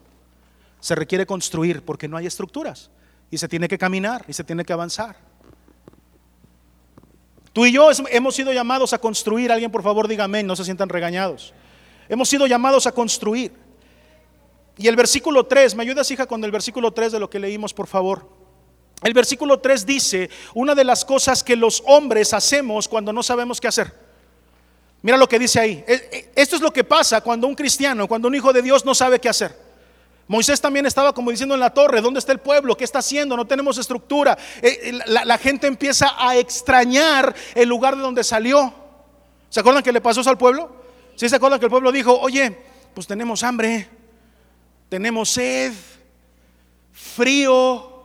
[0.81, 2.91] Se requiere construir porque no hay estructuras.
[3.31, 5.17] Y se tiene que caminar y se tiene que avanzar.
[7.53, 9.51] Tú y yo hemos sido llamados a construir.
[9.51, 11.55] Alguien por favor diga amén, no se sientan regañados.
[12.09, 13.53] Hemos sido llamados a construir.
[14.77, 17.73] Y el versículo 3, ¿me ayudas hija con el versículo 3 de lo que leímos
[17.73, 18.29] por favor?
[19.03, 23.61] El versículo 3 dice, una de las cosas que los hombres hacemos cuando no sabemos
[23.61, 23.93] qué hacer.
[25.03, 25.85] Mira lo que dice ahí.
[25.87, 28.85] E, e, esto es lo que pasa cuando un cristiano, cuando un hijo de Dios
[28.85, 29.66] no sabe qué hacer.
[30.29, 32.77] Moisés también estaba como diciendo en la torre, ¿dónde está el pueblo?
[32.77, 33.37] ¿Qué está haciendo?
[33.37, 34.37] No tenemos estructura.
[34.61, 38.75] Eh, eh, la, gente empieza a extrañar el lugar de donde salió.
[39.49, 40.85] ¿Se acuerdan que le pasó eso al pueblo?
[41.15, 42.59] ¿Sí se acuerdan que el pueblo dijo, oye,
[42.93, 43.89] pues tenemos hambre,
[44.89, 45.73] tenemos sed,
[46.93, 47.97] frío,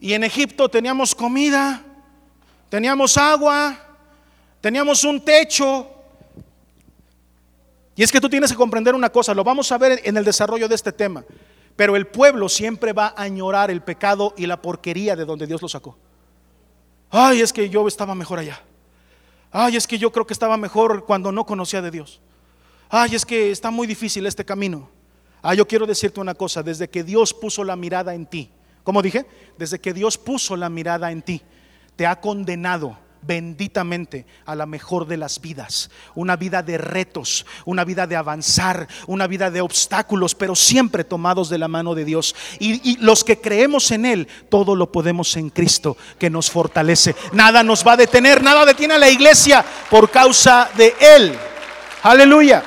[0.00, 1.80] y en Egipto teníamos comida,
[2.68, 3.78] teníamos agua,
[4.60, 5.91] teníamos un techo.
[7.94, 10.24] Y es que tú tienes que comprender una cosa, lo vamos a ver en el
[10.24, 11.24] desarrollo de este tema,
[11.76, 15.60] pero el pueblo siempre va a añorar el pecado y la porquería de donde Dios
[15.60, 15.96] lo sacó.
[17.10, 18.62] Ay, es que yo estaba mejor allá.
[19.50, 22.20] Ay, es que yo creo que estaba mejor cuando no conocía de Dios.
[22.88, 24.88] Ay, es que está muy difícil este camino.
[25.42, 28.50] Ah, yo quiero decirte una cosa, desde que Dios puso la mirada en ti,
[28.84, 29.26] como dije,
[29.58, 31.42] desde que Dios puso la mirada en ti,
[31.96, 35.90] te ha condenado benditamente a la mejor de las vidas.
[36.14, 41.48] Una vida de retos, una vida de avanzar, una vida de obstáculos, pero siempre tomados
[41.48, 42.34] de la mano de Dios.
[42.58, 47.14] Y, los que creemos en Él, todo lo podemos en Cristo que nos fortalece.
[47.32, 51.34] Nada nos va a detener, nada detiene a la iglesia por causa de Él.
[52.02, 52.62] Aleluya.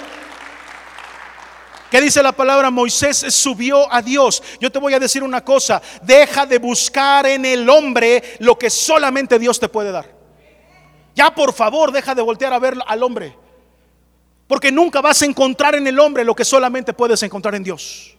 [1.92, 2.72] ¿Qué dice la palabra?
[2.72, 4.42] Moisés subió a Dios.
[4.60, 8.70] Yo te voy a decir una cosa, deja de buscar en el hombre lo que
[8.70, 10.15] solamente Dios te puede dar.
[11.16, 13.36] Ya por favor, deja de voltear a ver al hombre.
[14.48, 18.16] Porque nunca vas a encontrar en el hombre lo que solamente puedes encontrar en Dios.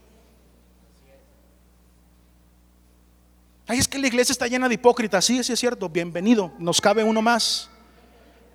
[3.68, 5.24] Ay, es que la iglesia está llena de hipócritas.
[5.24, 5.88] Sí, sí es cierto.
[5.88, 6.52] Bienvenido.
[6.58, 7.68] Nos cabe uno más.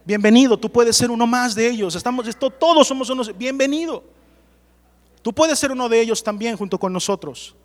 [0.05, 0.57] Bienvenido.
[0.57, 1.95] Tú puedes ser uno más de ellos.
[1.95, 3.37] Estamos, esto, todos somos unos.
[3.37, 4.03] Bienvenido.
[5.21, 7.55] Tú puedes ser uno de ellos también junto con nosotros.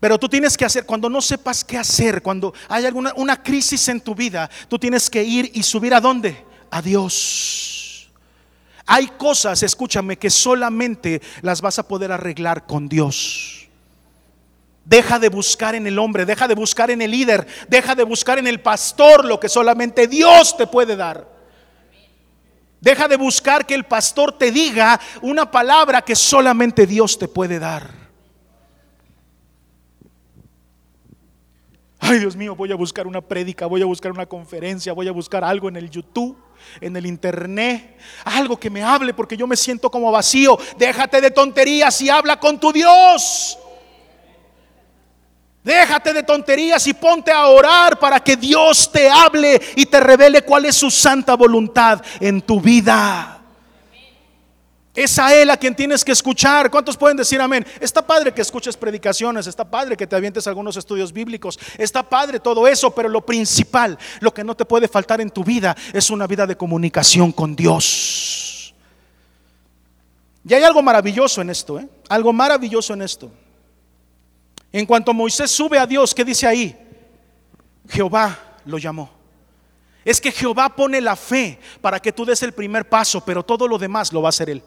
[0.00, 3.88] Pero tú tienes que hacer, cuando no sepas qué hacer, cuando hay alguna una crisis
[3.88, 6.44] en tu vida, tú tienes que ir y subir a dónde?
[6.70, 8.10] A Dios.
[8.86, 13.68] Hay cosas, escúchame, que solamente las vas a poder arreglar con Dios.
[14.84, 18.38] Deja de buscar en el hombre, deja de buscar en el líder, deja de buscar
[18.38, 21.26] en el pastor lo que solamente Dios te puede dar.
[22.82, 27.58] Deja de buscar que el pastor te diga una palabra que solamente Dios te puede
[27.58, 28.03] dar.
[32.06, 35.12] Ay, Dios mío, voy a buscar una prédica, voy a buscar una conferencia, voy a
[35.12, 36.36] buscar algo en el YouTube,
[36.78, 40.58] en el internet, algo que me hable porque yo me siento como vacío.
[40.76, 43.58] Déjate de tonterías y habla con tu Dios.
[45.62, 50.42] Déjate de tonterías y ponte a orar para que Dios te hable y te revele
[50.42, 53.33] cuál es su santa voluntad en tu vida.
[54.94, 56.70] Es a Él a quien tienes que escuchar.
[56.70, 57.66] ¿Cuántos pueden decir amén?
[57.80, 62.38] Está padre que escuches predicaciones, está padre que te avientes algunos estudios bíblicos, está padre
[62.38, 66.10] todo eso, pero lo principal, lo que no te puede faltar en tu vida es
[66.10, 68.72] una vida de comunicación con Dios.
[70.46, 71.88] Y hay algo maravilloso en esto, ¿eh?
[72.08, 73.32] Algo maravilloso en esto.
[74.70, 76.76] En cuanto Moisés sube a Dios, ¿qué dice ahí?
[77.88, 79.10] Jehová lo llamó.
[80.04, 83.66] Es que Jehová pone la fe para que tú des el primer paso, pero todo
[83.66, 84.62] lo demás lo va a hacer Él.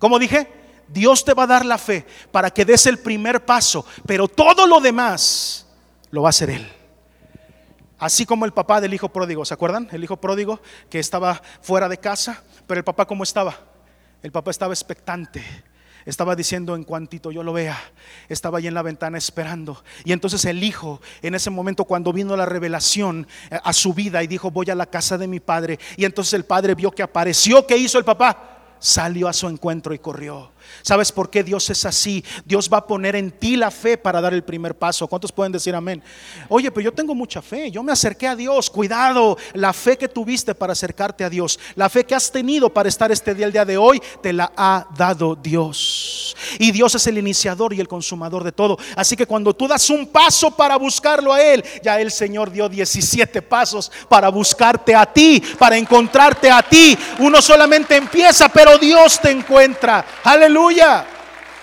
[0.00, 0.48] Como dije,
[0.88, 4.66] Dios te va a dar la fe para que des el primer paso, pero todo
[4.66, 5.66] lo demás
[6.10, 6.66] lo va a hacer Él.
[7.98, 9.86] Así como el papá del hijo pródigo, ¿se acuerdan?
[9.92, 10.58] El hijo pródigo
[10.88, 13.58] que estaba fuera de casa, pero el papá ¿cómo estaba?
[14.22, 15.44] El papá estaba expectante.
[16.06, 17.78] Estaba diciendo en cuantito yo lo vea,
[18.30, 19.84] estaba ahí en la ventana esperando.
[20.06, 24.22] Y entonces el hijo, en ese momento cuando vino la revelación eh, a su vida
[24.22, 25.78] y dijo, voy a la casa de mi padre.
[25.98, 28.59] Y entonces el padre vio que apareció, ¿qué hizo el papá?
[28.80, 30.50] Salió a su encuentro y corrió.
[30.82, 32.24] ¿Sabes por qué Dios es así?
[32.44, 35.06] Dios va a poner en ti la fe para dar el primer paso.
[35.06, 36.02] ¿Cuántos pueden decir amén?
[36.48, 37.70] Oye, pero yo tengo mucha fe.
[37.70, 38.70] Yo me acerqué a Dios.
[38.70, 42.88] Cuidado, la fe que tuviste para acercarte a Dios, la fe que has tenido para
[42.88, 46.36] estar este día, el día de hoy, te la ha dado Dios.
[46.58, 48.78] Y Dios es el iniciador y el consumador de todo.
[48.96, 52.68] Así que cuando tú das un paso para buscarlo a Él, ya el Señor dio
[52.68, 56.96] 17 pasos para buscarte a ti, para encontrarte a ti.
[57.18, 60.04] Uno solamente empieza, pero Dios te encuentra.
[60.24, 60.59] Aleluya.
[60.60, 61.06] Aleluya.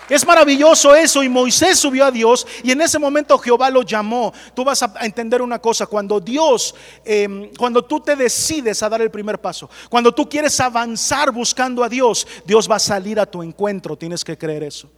[0.09, 1.21] Es maravilloso eso.
[1.21, 4.33] Y Moisés subió a Dios y en ese momento Jehová lo llamó.
[4.55, 5.85] Tú vas a entender una cosa.
[5.85, 10.59] Cuando Dios, em, cuando tú te decides a dar el primer paso, cuando tú quieres
[10.59, 13.97] avanzar buscando a Dios, Dios va a salir a tu encuentro.
[13.97, 14.89] Tienes que creer eso.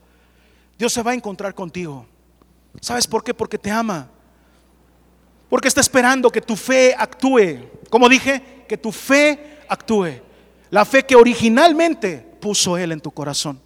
[0.77, 2.05] Dios se va a encontrar contigo.
[2.79, 3.33] ¿Sabes por qué?
[3.33, 4.07] Porque te ama.
[5.49, 7.67] Porque está esperando que tu fe actúe.
[7.89, 10.21] Como dije, que tu fe actúe.
[10.69, 13.59] La fe que originalmente puso Él en tu corazón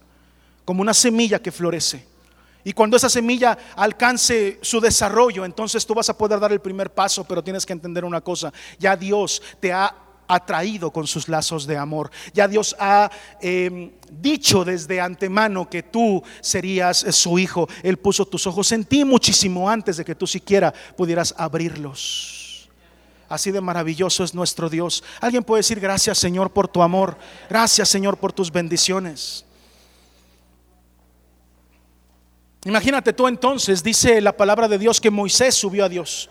[0.64, 2.04] como una semilla que florece.
[2.64, 6.90] Y cuando esa semilla alcance su desarrollo, entonces tú vas a poder dar el primer
[6.90, 9.94] paso, pero tienes que entender una cosa, ya Dios te ha
[10.26, 12.10] atraído con sus lazos de amor.
[12.32, 17.68] Ya Dios ha em, dicho desde antemano que tú serías su hijo.
[17.82, 22.68] Él puso tus ojos en ti muchísimo antes de que tú siquiera pudieras abrirlos.
[23.28, 25.02] Así de maravilloso es nuestro Dios.
[25.20, 27.16] Alguien puede decir gracias Señor por tu amor.
[27.48, 29.44] Gracias Señor por tus bendiciones.
[32.64, 36.30] Imagínate tú entonces, dice la palabra de Dios que Moisés subió a Dios.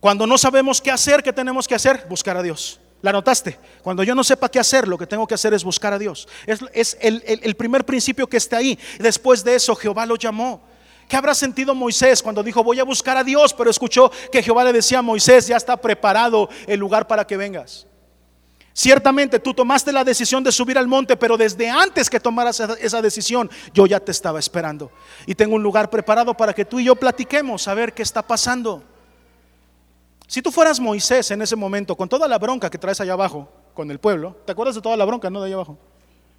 [0.00, 2.06] Cuando no sabemos qué hacer, ¿qué tenemos que hacer?
[2.08, 2.80] Buscar a Dios.
[3.00, 3.58] ¿La notaste?
[3.82, 6.28] Cuando yo no sepa qué hacer, lo que tengo que hacer es buscar a Dios.
[6.46, 8.78] Es, el, primer principio que está ahí.
[8.98, 10.62] Después de eso, Jehová lo llamó.
[11.08, 13.54] ¿Qué habrá sentido Moisés cuando dijo, voy a buscar a Dios?
[13.54, 17.36] Pero escuchó que Jehová le decía a Moisés, ya está preparado el lugar para que
[17.36, 17.86] vengas.
[18.78, 23.02] Ciertamente tú tomaste la decisión de subir al monte, pero desde antes que tomaras esa
[23.02, 24.92] decisión, yo ya te estaba esperando.
[25.26, 28.22] Y tengo un lugar preparado para que tú y yo platiquemos, a ver qué está
[28.22, 28.84] pasando.
[30.28, 33.50] Si tú fueras Moisés en ese momento, con toda la bronca que traes allá abajo,
[33.74, 35.76] con el pueblo, ¿te acuerdas de toda la bronca, no de allá abajo?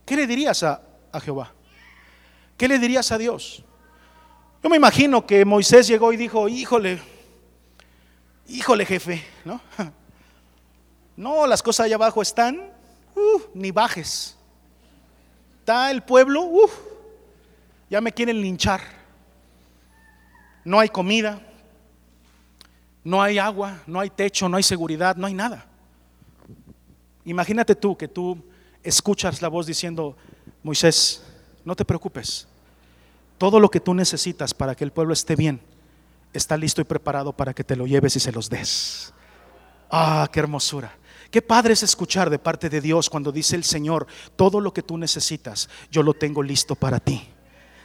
[0.06, 0.82] ¿Qué le dirías a,
[1.21, 1.52] Jehová?
[2.56, 3.65] ¿Qué le dirías a Dios?
[4.63, 7.02] Yo me imagino que Moisés llegó y dijo, híjole,
[8.47, 9.60] híjole jefe, ¿no?
[11.19, 12.58] No, las cosas allá abajo están,
[13.13, 14.38] uh, ni bajes.
[15.60, 16.69] Está el pueblo, uh,
[17.89, 18.79] ya me quieren linchar.
[20.63, 21.41] No hay comida,
[23.03, 25.65] no hay agua, no hay techo, no hay seguridad, no hay nada.
[27.25, 28.41] Imagínate tú que tú
[28.82, 30.15] escuchas la voz diciendo,
[30.63, 31.21] Moisés,
[31.65, 32.47] no te preocupes.
[33.38, 35.60] Todo lo que tú necesitas para que el pueblo esté bien
[36.32, 39.13] está listo y preparado para que te lo lleves y se los des.
[39.91, 40.93] Ah, qué hermosura.
[41.32, 44.82] Qué padre es escuchar de parte de Dios cuando dice el Señor, todo lo que
[44.82, 47.30] tú necesitas, yo lo tengo listo para ti.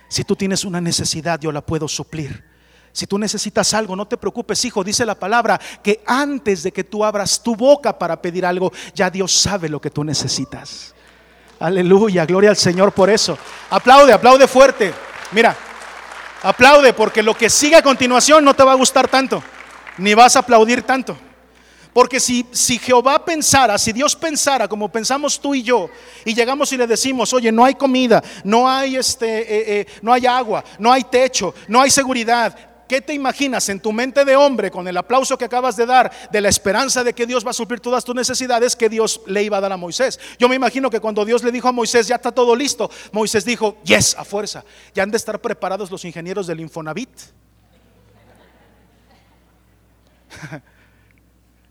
[0.09, 2.44] Si tú tienes una necesidad, yo la puedo suplir.
[2.92, 4.85] Si tú necesitas algo, no te preocupes, hijo.
[4.85, 9.11] Dice la palabra que antes de que tú abras tu boca para pedir algo, ya
[9.11, 10.94] Dios sabe lo que tú necesitas.
[11.59, 13.37] Aleluya, gloria al Señor por eso.
[13.70, 14.94] Aplaude, aplaude fuerte.
[15.33, 15.57] Mira,
[16.42, 19.42] aplaude porque lo que sigue a continuación no te va a gustar tanto,
[19.98, 21.18] ni vas a aplaudir tanto.
[21.94, 25.88] Porque si, si, Jehová pensara, si Dios pensara como pensamos tú y yo,
[26.24, 30.12] y llegamos y le decimos, oye, no hay comida, no hay, este, eh, eh, no
[30.12, 34.37] hay agua, no hay techo, no hay seguridad, ¿Qué te imaginas en tu mente de
[34.37, 37.50] hombre con el aplauso que acabas de dar de la esperanza de que Dios va
[37.50, 40.20] a suplir todas tus necesidades que Dios le iba a dar a Moisés?
[40.38, 43.46] Yo me imagino que cuando Dios le dijo a Moisés, ya está todo listo, Moisés
[43.46, 44.64] dijo, yes, a fuerza.
[44.94, 47.09] Ya han de estar preparados los ingenieros del Infonavit.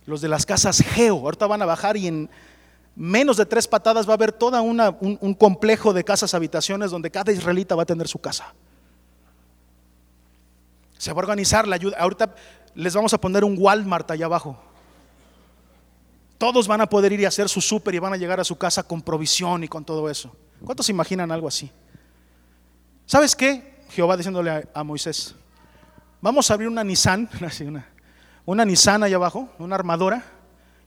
[0.06, 2.30] los de las casas Geo, ahorita van a bajar y en
[2.96, 7.10] menos de tres patadas va a haber todo un, un complejo de casas habitaciones donde
[7.10, 8.54] cada israelita va a tener su casa.
[10.98, 11.98] Se va a organizar la ayuda.
[12.00, 12.36] Ahorita
[12.76, 14.58] les vamos a poner un Walmart allá abajo.
[16.38, 18.58] Todos van a poder ir y hacer su súper y van a llegar a su
[18.58, 20.36] casa con provisión y con todo eso.
[20.64, 21.72] ¿Cuántos imaginan algo así?
[23.06, 23.74] ¿Sabes qué?
[23.90, 25.36] Jehová diciéndole a, Moisés,
[26.20, 27.30] vamos a abrir una Nissan,
[27.68, 27.93] una,
[28.46, 30.24] una Nissan allá abajo, una armadora,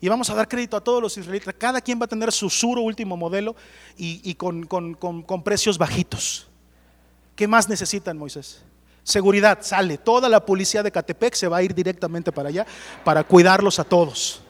[0.00, 1.54] y vamos a dar crédito a todos los israelitas.
[1.58, 3.56] Cada quien va a tener su suro último modelo
[3.96, 6.48] y, con, con precios bajitos.
[7.34, 8.62] ¿Qué más necesitan, Moisés?
[9.02, 9.98] Seguridad, sale.
[9.98, 12.66] Toda la policía de Catepec se va a ir directamente para allá
[13.04, 14.42] para cuidarlos a todos.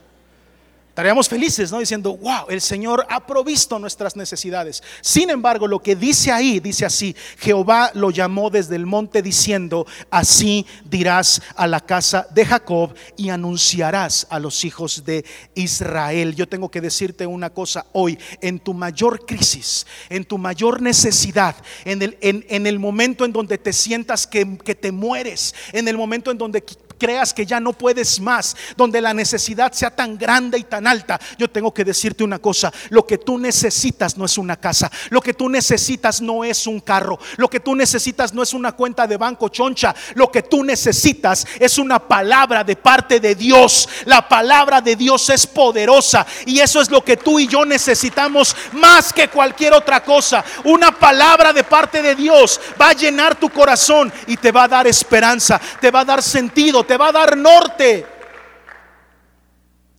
[0.97, 1.79] Estaríamos felices, ¿no?
[1.79, 4.83] Diciendo, wow, el Señor ha provisto nuestras necesidades.
[5.03, 9.87] Sin embargo, lo que dice ahí, dice así, Jehová lo llamó desde el monte diciendo,
[10.11, 16.35] así dirás a la casa de Jacob y anunciarás a los hijos de Israel.
[16.35, 21.57] Yo tengo que decirte una cosa hoy, en tu mayor crisis, en tu mayor necesidad,
[21.85, 25.99] en el, en, el momento en donde te sientas que, que te mueres, en el
[25.99, 26.65] momento en donde
[26.99, 31.21] creas que ya no puedes más, donde la necesidad sea tan grande y tan alta,
[31.39, 35.21] yo tengo que decirte una cosa, lo que tú necesitas no es una casa, lo
[35.21, 39.07] que tú necesitas no es un carro, lo que tú necesitas no es una cuenta
[39.07, 43.89] de banco choncha, lo que tú necesitas es una palabra de parte de Dios.
[44.05, 48.55] La palabra de Dios es poderosa y eso es lo que tú y yo necesitamos
[48.73, 50.45] más que cualquier otra cosa.
[50.65, 54.69] Una palabra de parte de Dios va a llenar tu corazón y te va a
[54.69, 58.07] dar esperanza, te va a dar sentido, te va a dar norte.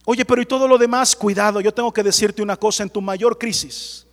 [0.06, 3.02] Oye, pero y todo lo demás, cuidado, yo tengo que decirte una cosa, en tu
[3.02, 4.08] mayor crisis,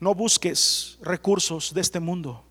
[0.00, 2.42] no busques recursos de este mundo.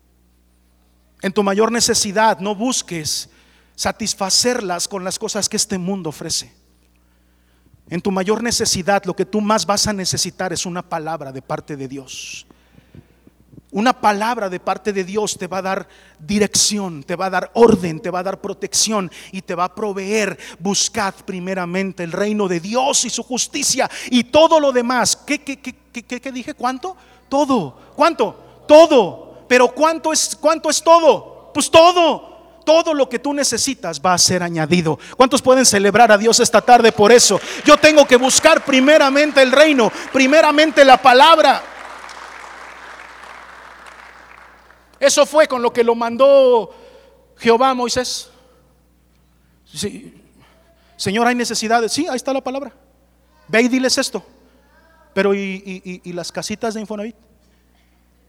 [1.20, 3.28] En tu mayor necesidad, no busques
[3.74, 6.52] satisfacerlas con las cosas que este mundo ofrece.
[7.88, 11.42] En tu mayor necesidad, lo que tú más vas a necesitar es una palabra de
[11.42, 12.46] parte de Dios.
[13.72, 17.50] Una palabra de parte de Dios te va a dar dirección, te va a dar
[17.54, 20.38] orden, te va a dar protección y te va a proveer.
[20.58, 25.16] Buscad primeramente el reino de Dios y su justicia y todo lo demás.
[25.16, 26.52] ¿Qué, qué, dije?
[26.52, 26.94] ¿Cuánto?
[27.30, 27.74] Todo.
[27.96, 28.64] ¿Cuánto?
[28.68, 29.46] Todo.
[29.48, 31.50] Pero ¿cuánto es, cuánto es todo?
[31.54, 32.30] Pues todo.
[32.66, 34.98] Todo lo que tú necesitas va a ser añadido.
[35.16, 37.40] ¿Cuántos pueden celebrar a Dios esta tarde por eso?
[37.64, 41.71] Yo tengo que buscar primeramente el reino, primeramente la palabra.
[45.02, 46.70] Eso fue con lo que lo mandó
[47.36, 48.30] Jehová a Moisés.
[50.96, 51.90] Señor, hay necesidades.
[51.90, 52.72] Sí, ahí está la palabra.
[53.48, 54.24] Ve y diles esto.
[55.12, 57.16] Pero ¿y, y, las casitas de Infonavit?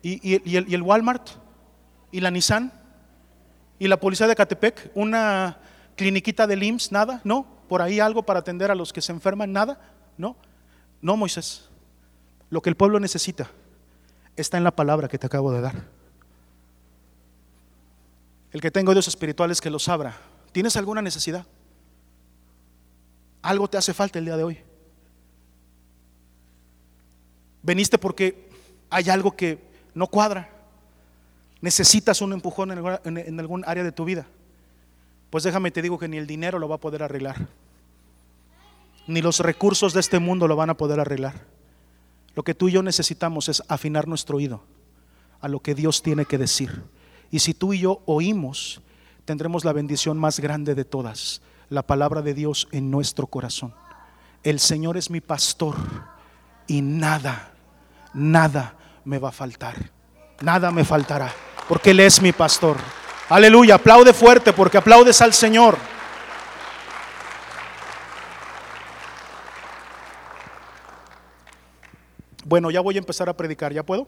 [0.02, 1.30] ¿Y, el, ¿Y el Walmart?
[2.12, 2.74] ¿Y la Nissan?
[3.78, 4.90] ¿Y la policía de Catepec?
[4.96, 5.60] ¿Una
[5.96, 6.92] cliniquita de IMSS?
[6.92, 7.22] ¿Nada?
[7.24, 7.46] ¿No?
[7.70, 9.52] ¿Por ahí algo para atender a los que se enferman?
[9.52, 9.80] ¿Nada?
[10.18, 10.36] ¿No?
[11.04, 11.70] No, Moisés.
[12.50, 13.52] Lo que el pueblo necesita
[14.36, 16.03] está en la palabra que te acabo de dar.
[18.54, 20.16] El que tenga Dios espirituales que los abra.
[20.52, 21.46] ¿Tienes alguna necesidad?
[23.42, 24.60] Algo te hace falta el día de hoy.
[27.64, 28.48] Veniste porque
[28.90, 29.60] hay algo que
[29.96, 30.50] no cuadra.
[31.62, 32.72] Necesitas un empujón
[33.04, 34.28] en, algún área de tu vida.
[35.32, 37.48] Pues déjame te digo que ni el dinero lo va a poder arreglar.
[39.08, 41.42] Ni los recursos de este mundo lo van a poder arreglar.
[42.36, 44.64] Lo que tú y yo necesitamos es afinar nuestro oído
[45.42, 46.84] a lo que Dios tiene que decir.
[47.34, 48.80] Y si tú y yo oímos,
[49.26, 53.74] tendremos la bendición más grande de todas, la palabra de Dios en nuestro corazón.
[54.44, 55.76] El Señor es mi pastor
[56.68, 57.52] y nada,
[58.14, 59.74] nada me va a faltar.
[60.42, 61.34] Nada me faltará,
[61.68, 62.78] porque Él es mi pastor.
[63.30, 65.76] Aleluya, aplaude fuerte porque aplaudes al Señor.
[72.46, 74.08] Bueno, ya voy a empezar a predicar, ¿ya puedo?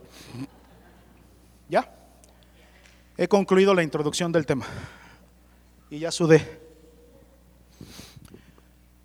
[1.67, 2.04] ¿Ya?
[3.17, 4.65] He concluido la introducción del tema
[5.89, 6.59] y ya sudé.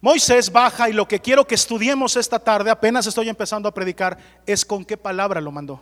[0.01, 4.19] Moisés baja y lo que quiero que estudiemos esta tarde, apenas estoy empezando a predicar,
[4.47, 5.81] es con qué palabra lo mandó.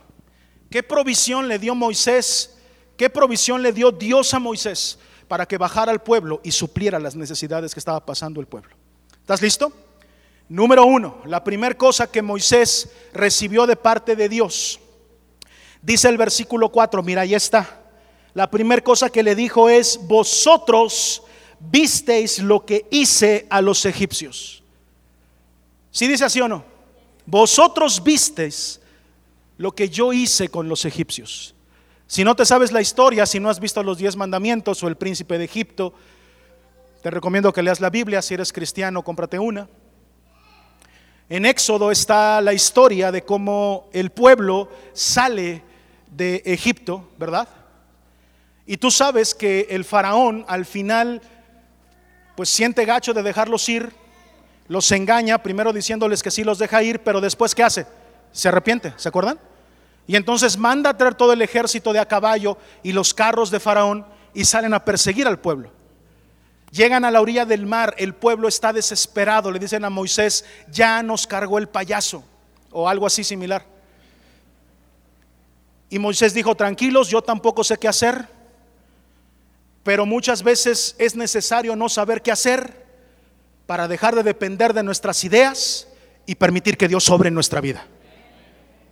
[0.69, 2.57] ¿Qué provisión le dio Moisés?
[2.97, 7.15] ¿Qué provisión le dio Dios a Moisés para que bajara al pueblo y supliera las
[7.15, 8.75] necesidades que estaba pasando el pueblo?
[9.21, 9.71] ¿Estás listo?
[10.49, 14.79] Número uno, la primera cosa que Moisés recibió de parte de Dios.
[15.81, 17.78] Dice el versículo 4, mira, ahí está
[18.33, 21.23] la primera cosa que le dijo es, vosotros
[21.59, 24.63] visteis lo que hice a los egipcios.
[25.91, 26.63] Si dice así o no?
[27.25, 28.79] Vosotros visteis
[29.57, 31.53] lo que yo hice con los egipcios.
[32.07, 34.95] Si no te sabes la historia, si no has visto los diez mandamientos o el
[34.95, 35.93] príncipe de Egipto,
[37.03, 38.21] te recomiendo que leas la Biblia.
[38.21, 39.67] Si eres cristiano, cómprate una.
[41.29, 45.61] En Éxodo está la historia de cómo el pueblo sale
[46.09, 47.47] de Egipto, ¿verdad?
[48.69, 51.23] Y tú sabes que el faraón al final
[52.35, 53.91] pues siente gacho de dejarlos ir,
[54.67, 57.87] los engaña, primero diciéndoles que sí los deja ir, pero después ¿qué hace?
[58.31, 59.39] Se arrepiente, ¿se acuerdan?
[60.05, 63.59] Y entonces manda a traer todo el ejército de a caballo y los carros de
[63.59, 64.05] faraón
[64.35, 65.71] y salen a perseguir al pueblo.
[66.69, 71.01] Llegan a la orilla del mar, el pueblo está desesperado, le dicen a Moisés, ya
[71.01, 72.23] nos cargó el payaso,
[72.69, 73.65] o algo así similar.
[75.89, 78.37] Y Moisés dijo, tranquilos, yo tampoco sé qué hacer,
[79.83, 82.85] pero muchas veces es necesario no saber qué hacer
[83.65, 85.87] para dejar de depender de nuestras ideas
[86.25, 87.85] y permitir que Dios sobre en nuestra vida.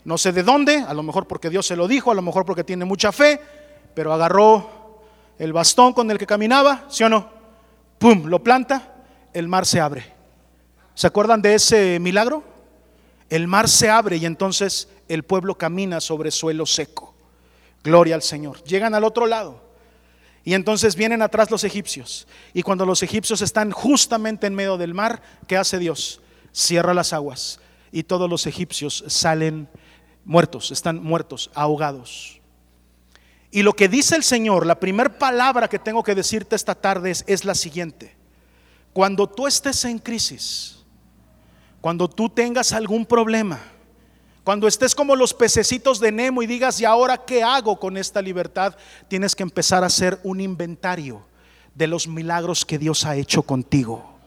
[0.03, 2.45] No sé de dónde, a lo mejor porque Dios se lo dijo, a lo mejor
[2.45, 3.41] porque tiene mucha fe,
[3.93, 5.01] pero agarró
[5.37, 7.29] el bastón con el que caminaba, ¿sí o no?
[7.99, 8.25] ¡Pum!
[8.27, 8.95] Lo planta,
[9.33, 10.13] el mar se abre.
[10.93, 12.43] ¿Se acuerdan de ese milagro?
[13.29, 17.13] El mar se abre y entonces el pueblo camina sobre suelo seco.
[17.83, 18.63] Gloria al Señor.
[18.63, 19.66] Llegan al otro lado.
[20.47, 22.25] Y entonces vienen atrás los egipcios.
[22.53, 26.21] Y cuando los egipcios están justamente en medio del mar, ¿qué hace Dios?
[26.53, 27.59] Cierra las aguas.
[27.91, 29.67] Y todos los egipcios salen
[30.23, 32.39] muertos, están muertos, ahogados.
[33.51, 37.11] Y lo que dice el Señor, la primera palabra que tengo que decirte esta tarde
[37.11, 38.15] es, es la siguiente.
[38.93, 40.77] Cuando tú estés en crisis,
[41.81, 43.59] cuando tú tengas algún problema,
[44.47, 48.21] cuando estés como los pececitos de Nemo y digas, ¿y ahora qué hago con esta
[48.21, 48.77] libertad?
[49.09, 51.21] Tienes que empezar a hacer un inventario
[51.75, 54.17] de los milagros que Dios ha hecho contigo.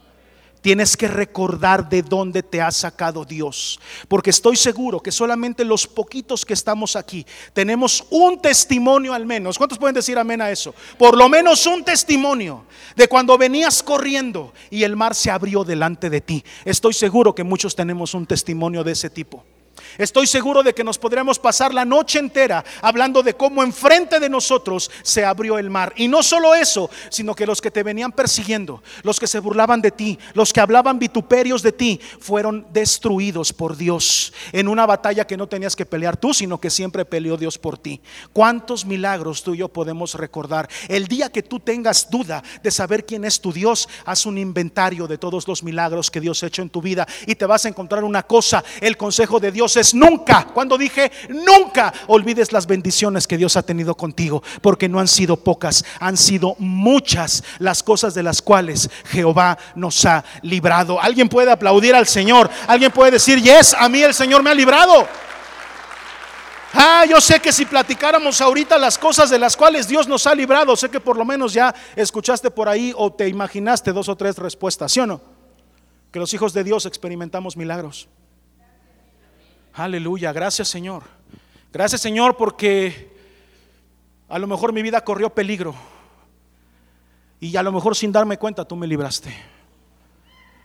[0.60, 3.80] Tienes que recordar de dónde te ha sacado Dios.
[4.08, 9.56] Porque estoy seguro que solamente los poquitos que estamos aquí tenemos un testimonio al menos.
[9.56, 10.74] ¿Cuántos pueden decir amén a eso?
[10.98, 16.10] Por lo menos un testimonio de cuando venías corriendo y el mar se abrió delante
[16.10, 16.44] de ti.
[16.66, 19.46] Estoy seguro que muchos tenemos un testimonio de ese tipo.
[19.98, 24.28] Estoy seguro de que nos podremos pasar la noche entera hablando de cómo enfrente de
[24.28, 25.92] nosotros se abrió el mar.
[25.96, 29.82] Y no solo eso, sino que los que te venían persiguiendo, los que se burlaban
[29.82, 35.26] de ti, los que hablaban vituperios de ti, fueron destruidos por Dios en una batalla
[35.26, 38.00] que no tenías que pelear tú, sino que siempre peleó Dios por ti.
[38.32, 40.68] ¿Cuántos milagros tú y yo podemos recordar?
[40.88, 45.06] El día que tú tengas duda de saber quién es tu Dios, haz un inventario
[45.06, 47.68] de todos los milagros que Dios ha hecho en tu vida y te vas a
[47.68, 53.26] encontrar una cosa, el consejo de Dios entonces nunca, cuando dije nunca, olvides las bendiciones
[53.26, 58.14] que Dios ha tenido contigo, porque no han sido pocas, han sido muchas las cosas
[58.14, 60.98] de las cuales Jehová nos ha librado.
[60.98, 64.54] Alguien puede aplaudir al Señor, alguien puede decir, yes, a mí el Señor me ha
[64.54, 65.06] librado.
[66.72, 70.34] Ah, yo sé que si platicáramos ahorita las cosas de las cuales Dios nos ha
[70.34, 74.16] librado, sé que por lo menos ya escuchaste por ahí o te imaginaste dos o
[74.16, 75.20] tres respuestas, ¿sí o no?
[76.10, 78.08] Que los hijos de Dios experimentamos milagros.
[79.72, 81.04] Aleluya, gracias Señor.
[81.72, 83.10] Gracias Señor porque
[84.28, 85.74] a lo mejor mi vida corrió peligro
[87.38, 89.32] y a lo mejor sin darme cuenta tú me libraste.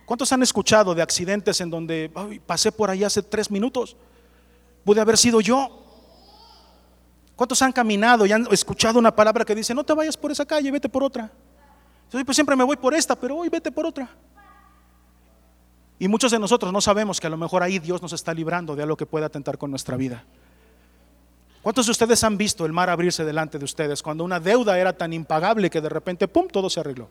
[0.04, 2.10] ¿Cuántos han escuchado de accidentes en donde
[2.46, 3.96] pasé por ahí hace tres minutos?
[4.84, 5.82] Pude haber sido yo.
[7.34, 10.46] ¿Cuántos han caminado y han escuchado una palabra que dice, no te vayas por esa
[10.46, 11.30] calle, vete por otra?
[12.10, 14.08] pues siempre me voy por esta, pero hoy vete por otra.
[15.98, 18.76] Y muchos de nosotros no sabemos que a lo mejor ahí Dios nos está librando
[18.76, 20.24] de algo que pueda atentar con nuestra vida.
[21.62, 24.92] ¿Cuántos de ustedes han visto el mar abrirse delante de ustedes cuando una deuda era
[24.92, 27.08] tan impagable que de repente, ¡pum!, todo se arregló?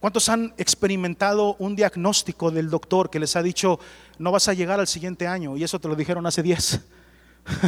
[0.00, 3.78] ¿Cuántos han experimentado un diagnóstico del doctor que les ha dicho,
[4.18, 5.56] no vas a llegar al siguiente año?
[5.56, 6.80] Y eso te lo dijeron hace 10.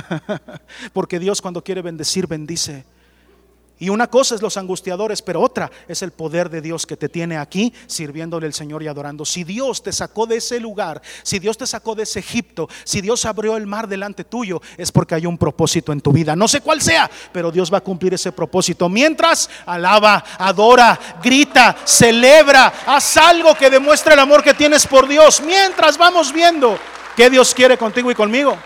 [0.92, 2.84] Porque Dios cuando quiere bendecir, bendice.
[3.82, 7.08] Y una cosa es los angustiadores, pero otra es el poder de Dios que te
[7.08, 9.24] tiene aquí sirviéndole al Señor y adorando.
[9.24, 13.00] Si Dios te sacó de ese lugar, si Dios te sacó de ese Egipto, si
[13.00, 16.36] Dios abrió el mar delante tuyo, es porque hay un propósito en tu vida.
[16.36, 18.88] No sé cuál sea, pero Dios va a cumplir ese propósito.
[18.88, 25.42] Mientras alaba, adora, grita, celebra, haz algo que demuestre el amor que tienes por Dios.
[25.44, 26.78] Mientras vamos viendo
[27.16, 28.56] que Dios quiere contigo y conmigo.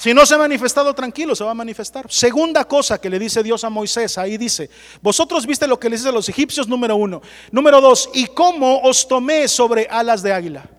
[0.00, 2.10] Si no se ha manifestado tranquilo, se va a manifestar.
[2.10, 4.70] Segunda cosa que le dice Dios a Moisés, ahí dice,
[5.02, 7.20] vosotros viste lo que le dice a los egipcios, número uno.
[7.52, 10.70] Número dos, y cómo os tomé sobre alas de águila.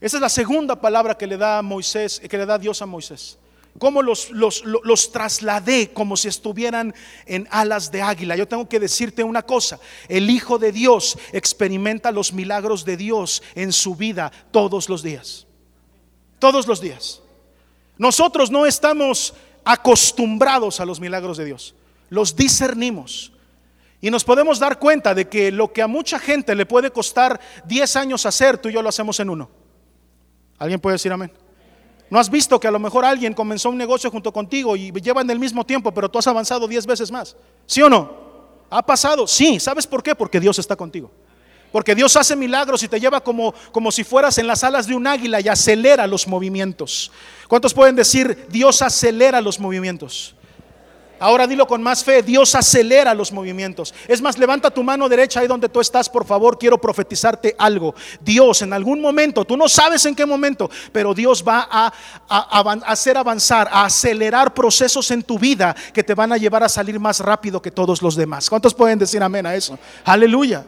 [0.00, 2.86] Esa es la segunda palabra que le da a Moisés, que le da Dios a
[2.86, 3.36] Moisés.
[3.78, 6.94] Cómo los, los, los trasladé como si estuvieran
[7.26, 8.34] en alas de águila.
[8.34, 9.78] Yo tengo que decirte una cosa,
[10.08, 15.46] el Hijo de Dios experimenta los milagros de Dios en su vida todos los días.
[16.38, 17.20] Todos los días.
[18.00, 21.74] Nosotros no estamos acostumbrados a los milagros de Dios,
[22.08, 23.30] los discernimos.
[24.00, 27.38] Y nos podemos dar cuenta de que lo que a mucha gente le puede costar
[27.66, 29.50] 10 años hacer, tú y yo lo hacemos en uno.
[30.58, 31.30] ¿Alguien puede decir amén?
[32.08, 35.28] ¿No has visto que a lo mejor alguien comenzó un negocio junto contigo y llevan
[35.28, 37.36] el mismo tiempo, pero tú has avanzado 10 veces más?
[37.66, 38.10] ¿Sí o no?
[38.70, 39.26] ¿Ha pasado?
[39.26, 39.60] Sí.
[39.60, 40.14] ¿Sabes por qué?
[40.14, 41.10] Porque Dios está contigo.
[41.72, 44.94] Porque Dios hace milagros y te lleva como, como si fueras en las alas de
[44.94, 47.12] un águila y acelera los movimientos.
[47.48, 50.34] ¿Cuántos pueden decir, Dios acelera los movimientos?
[51.20, 53.92] Ahora dilo con más fe, Dios acelera los movimientos.
[54.08, 57.94] Es más, levanta tu mano derecha ahí donde tú estás, por favor, quiero profetizarte algo.
[58.22, 61.92] Dios en algún momento, tú no sabes en qué momento, pero Dios va a,
[62.26, 66.70] a, hacer avanzar, a acelerar procesos en tu vida que te van a llevar a
[66.70, 68.48] salir más rápido que todos los demás.
[68.48, 69.78] ¿Cuántos pueden decir amén a eso?
[70.04, 70.64] Aleluya.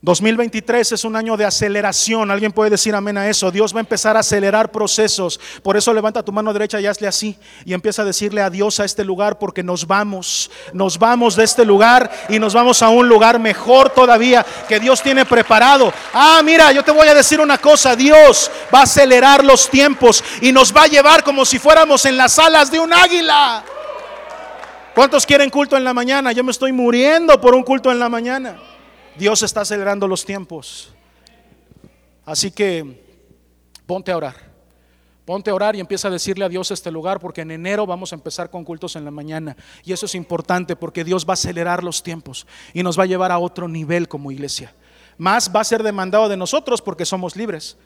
[0.00, 2.30] 2023 es un año de aceleración.
[2.30, 3.50] Alguien puede decir amén a eso.
[3.50, 5.40] Dios va a empezar a acelerar procesos.
[5.60, 7.36] Por eso levanta tu mano derecha y hazle así.
[7.64, 10.52] Y empieza a decirle adiós a este lugar porque nos vamos.
[10.72, 15.02] Nos vamos de este lugar y nos vamos a un lugar mejor todavía que Dios
[15.02, 15.92] tiene preparado.
[16.14, 17.96] Ah, mira, yo te voy a decir una cosa.
[17.96, 22.16] Dios va a acelerar los tiempos y nos va a llevar como si fuéramos en
[22.16, 23.64] las alas de un águila.
[24.94, 26.30] ¿Cuántos quieren culto en la mañana?
[26.30, 28.56] Yo me estoy muriendo por un culto en la mañana.
[29.18, 30.90] Dios está acelerando los tiempos.
[32.24, 33.04] Así que
[33.86, 34.36] ponte a orar.
[35.24, 38.12] Ponte a orar y empieza a decirle a Dios este lugar porque en enero vamos
[38.12, 39.56] a empezar con cultos en la mañana.
[39.84, 43.06] Y eso es importante porque Dios va a acelerar los tiempos y nos va a
[43.06, 44.74] llevar a otro nivel como iglesia.
[45.18, 47.76] Más va a ser demandado de nosotros porque somos libres.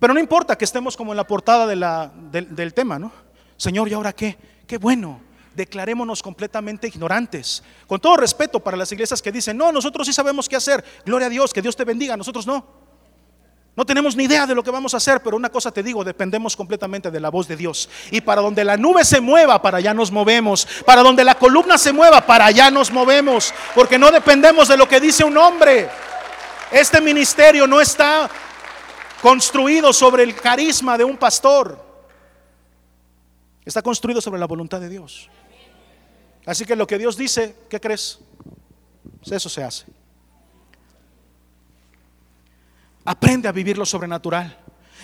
[0.00, 3.12] Pero no importa que estemos como en la portada del, del tema, ¿no?
[3.56, 4.36] Señor, ¿y ahora qué?
[4.66, 5.20] Qué bueno
[5.56, 7.62] declarémonos completamente ignorantes.
[7.86, 11.26] Con todo respeto para las iglesias que dicen, no, nosotros sí sabemos qué hacer, gloria
[11.26, 12.86] a Dios, que Dios te bendiga, nosotros no.
[13.74, 16.02] No tenemos ni idea de lo que vamos a hacer, pero una cosa te digo,
[16.02, 17.90] dependemos completamente de la voz de Dios.
[18.10, 20.66] Y para donde la nube se mueva, para allá nos movemos.
[20.86, 23.52] Para donde la columna se mueva, para allá nos movemos.
[23.74, 25.90] Porque no dependemos de lo que dice un hombre.
[26.72, 28.30] Este ministerio no está
[29.20, 31.84] construido sobre el carisma de un pastor.
[33.62, 35.28] Está construido sobre la voluntad de Dios.
[36.46, 38.20] Así que lo que Dios dice, ¿qué crees?
[39.18, 39.84] Pues eso se hace.
[43.04, 44.56] Aprende a vivir lo sobrenatural.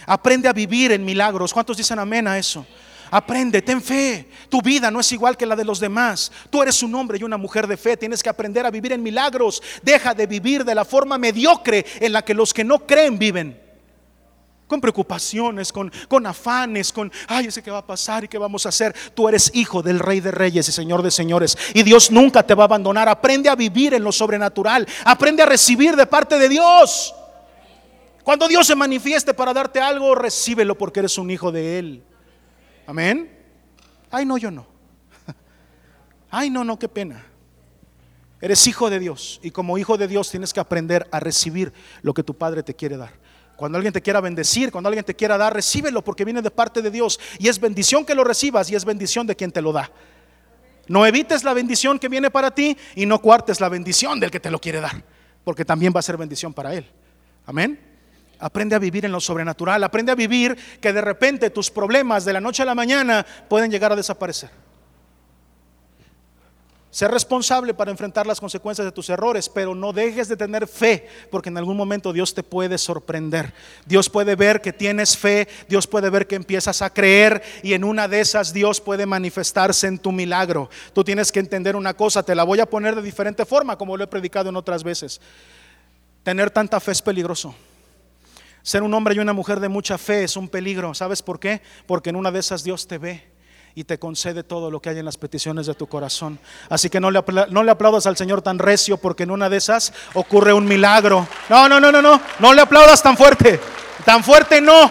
[0.07, 1.53] Aprende a vivir en milagros.
[1.53, 2.65] ¿Cuántos dicen amén a eso?
[3.11, 4.29] Aprende, ten fe.
[4.49, 6.31] Tu vida no es igual que la de los demás.
[6.49, 7.97] Tú eres un hombre y una mujer de fe.
[7.97, 9.63] Tienes que aprender a vivir en milagros.
[9.83, 13.61] Deja de vivir de la forma mediocre en la que los que no creen viven.
[14.73, 18.65] Con preocupaciones, con, con afanes, con, ay, ese qué va a pasar y qué vamos
[18.65, 18.95] a hacer.
[19.13, 21.59] Tú eres hijo del Rey de Reyes y Señor de Señores.
[21.75, 23.07] Y Dios nunca te va a abandonar.
[23.07, 24.89] Aprende a vivir en lo sobrenatural.
[25.05, 27.15] Aprende a recibir de parte de Dios.
[28.25, 32.03] Cuando Dios se manifieste para darte algo, recíbelo porque eres un hijo de Él.
[32.87, 33.31] Amén.
[34.11, 34.67] Ay, no, yo no.
[36.31, 37.27] Ay, no, no, qué pena.
[38.41, 42.15] Eres hijo de Dios y como hijo de Dios tienes que aprender a recibir lo
[42.15, 43.22] que tu Padre te quiere dar.
[43.63, 46.83] Cuando alguien te quiera bendecir, cuando alguien te quiera dar, recíbelo porque viene de parte
[46.83, 49.73] de Dios y es bendición que lo recibas y es bendición de quien te lo
[49.73, 49.89] da.
[50.89, 54.41] No evites la bendición que viene para ti y no cuartes la bendición del que
[54.41, 55.05] te lo quiere dar,
[55.45, 56.91] porque también va a ser bendición para él.
[57.47, 57.79] Amén.
[58.41, 62.33] Aprende a vivir en lo sobrenatural, aprende a vivir que de repente tus problemas de
[62.33, 64.51] la noche a la mañana pueden llegar a desaparecer.
[66.93, 71.09] Sé responsable para enfrentar las consecuencias de tus errores, pero no dejes de tener fe,
[71.31, 73.55] porque en algún momento Dios te puede sorprender.
[73.87, 77.83] Dios puede ver que tienes fe, Dios puede ver que empiezas a creer y en
[77.83, 80.69] una de esas Dios puede manifestarse en tu milagro.
[80.93, 83.97] Tú tienes que entender una cosa, te la voy a poner de diferente forma, como
[83.97, 85.19] lo he predicado en otras veces.
[86.23, 87.55] Tener tanta fe es peligroso.
[88.61, 90.93] Ser un hombre y una mujer de mucha fe es un peligro.
[90.93, 91.63] ¿Sabes por qué?
[91.87, 93.32] Porque en una de esas Dios te ve
[93.75, 96.39] y te concede todo lo que hay en las peticiones de tu corazón.
[96.69, 99.57] Así que no le, no le aplaudas al Señor tan recio porque en una de
[99.57, 101.27] esas ocurre un milagro.
[101.49, 103.61] No, no, no, no, no, no le aplaudas tan fuerte.
[104.05, 104.91] Tan fuerte no.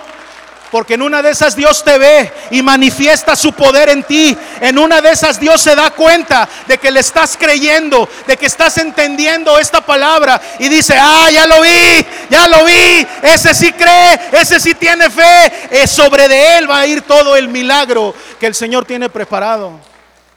[0.72, 4.36] Porque en una de esas Dios te ve y manifiesta su poder en ti.
[4.61, 8.45] En una de esas Dios se da cuenta de que le estás creyendo, de que
[8.45, 13.74] estás entendiendo esta palabra y dice, ah, ya lo vi, ya lo vi, ese sí
[13.74, 15.51] cree, ese sí tiene fe.
[15.69, 19.74] Es sobre de él va a ir todo el milagro que el Señor tiene preparado.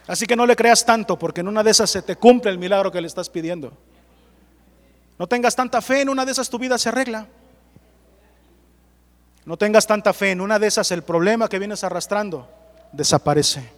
[0.08, 2.58] Así que no le creas tanto, porque en una de esas se te cumple el
[2.58, 3.72] milagro que le estás pidiendo.
[5.16, 7.28] No tengas tanta fe, en una de esas tu vida se arregla.
[9.46, 12.48] No tengas tanta fe, en una de esas el problema que vienes arrastrando
[12.92, 13.70] desaparece.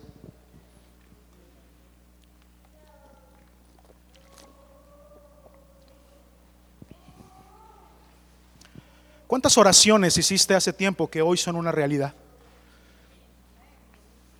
[9.26, 12.14] ¿Cuántas oraciones hiciste hace tiempo que hoy son una realidad?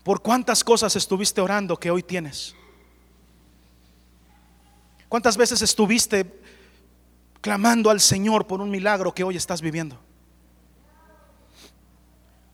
[0.05, 2.55] ¿Por cuántas cosas estuviste orando que hoy tienes?
[5.09, 6.41] ¿Cuántas veces estuviste
[7.41, 10.06] clamando al Señor por un milagro que hoy estás viviendo?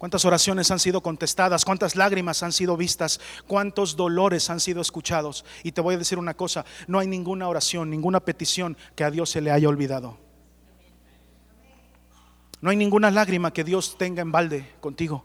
[0.02, 1.64] ¿Cuántas oraciones han sido contestadas?
[1.64, 3.20] ¿Cuántas lágrimas han sido vistas?
[3.46, 5.44] ¿Cuántos dolores han sido escuchados?
[5.62, 9.12] Y te voy a decir una cosa, no hay ninguna oración, ninguna petición que a
[9.12, 10.18] Dios se le haya olvidado.
[12.60, 15.24] No hay ninguna lágrima que Dios tenga en balde contigo.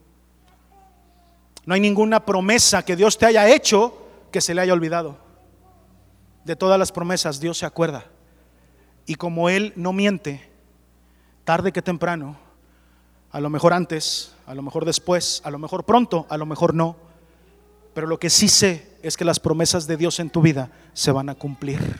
[1.65, 5.17] No hay ninguna promesa que Dios te haya hecho que se le haya olvidado.
[6.45, 8.05] De todas las promesas Dios se acuerda.
[9.07, 10.47] Y como Él no miente,
[11.45, 12.37] tarde que temprano,
[13.37, 16.73] a lo mejor antes, a lo mejor después, a lo mejor pronto, a lo mejor
[16.73, 16.95] no.
[17.93, 21.11] Pero lo que sí sé es que las promesas de Dios en tu vida se
[21.11, 21.99] van a cumplir.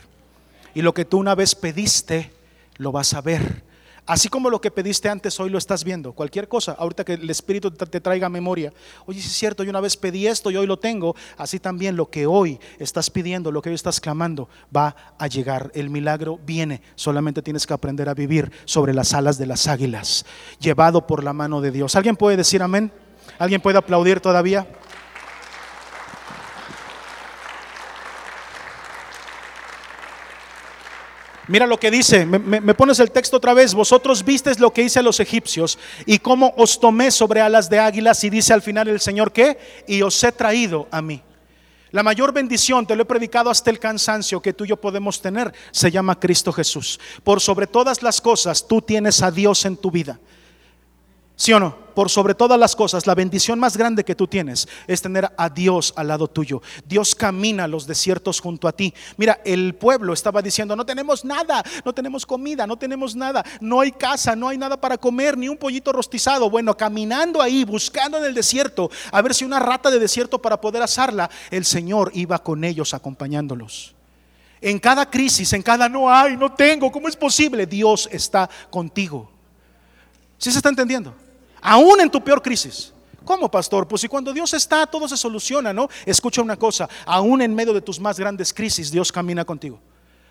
[0.74, 2.32] Y lo que tú una vez pediste,
[2.78, 3.62] lo vas a ver.
[4.08, 6.14] Así como lo que pediste antes, hoy lo estás viendo.
[6.14, 8.72] Cualquier cosa, ahorita que el Espíritu te traiga memoria.
[9.04, 11.14] Oye, si es cierto, yo una vez pedí esto y hoy lo tengo.
[11.36, 15.70] Así también lo que hoy estás pidiendo, lo que hoy estás clamando, va a llegar.
[15.74, 16.80] El milagro viene.
[16.94, 20.24] Solamente tienes que aprender a vivir sobre las alas de las águilas,
[20.58, 21.94] llevado por la mano de Dios.
[21.94, 22.90] ¿Alguien puede decir amén?
[23.38, 24.66] ¿Alguien puede aplaudir todavía?
[31.48, 34.98] Mira lo que dice, me, pones el texto otra vez, vosotros vistes lo que hice
[34.98, 38.86] a los egipcios y cómo os tomé sobre alas de águilas y dice al final
[38.88, 41.22] el Señor que, y os he traído a mí.
[41.90, 45.22] La mayor bendición, te lo he predicado hasta el cansancio que tú y yo podemos
[45.22, 47.00] tener, se llama Cristo Jesús.
[47.24, 50.20] Por sobre todas las cosas, tú tienes a Dios en tu vida.
[51.38, 51.76] ¿Sí o no?
[51.94, 55.48] Por sobre todas las cosas, la bendición más grande que tú tienes es tener a
[55.48, 56.60] Dios al lado tuyo.
[56.84, 58.92] Dios camina los desiertos junto a ti.
[59.16, 63.80] Mira, el pueblo estaba diciendo, no tenemos nada, no tenemos comida, no tenemos nada, no
[63.80, 66.50] hay casa, no hay nada para comer, ni un pollito rostizado.
[66.50, 70.60] Bueno, caminando ahí, buscando en el desierto, a ver si una rata de desierto para
[70.60, 73.94] poder asarla, el Señor iba con ellos acompañándolos.
[74.60, 77.64] En cada crisis, en cada no hay, no tengo, ¿cómo es posible?
[77.64, 79.30] Dios está contigo.
[80.36, 81.14] ¿Sí se está entendiendo?
[81.60, 82.92] Aún en tu peor crisis.
[83.24, 83.86] ¿Cómo, pastor?
[83.86, 85.88] Pues si cuando Dios está, todo se soluciona, ¿no?
[86.06, 89.78] Escucha una cosa, aún en medio de tus más grandes crisis, Dios camina contigo.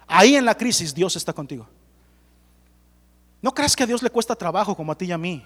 [0.07, 1.67] Ahí en la crisis, Dios está contigo.
[3.41, 5.45] No creas que a Dios le cuesta trabajo como a ti y a mí.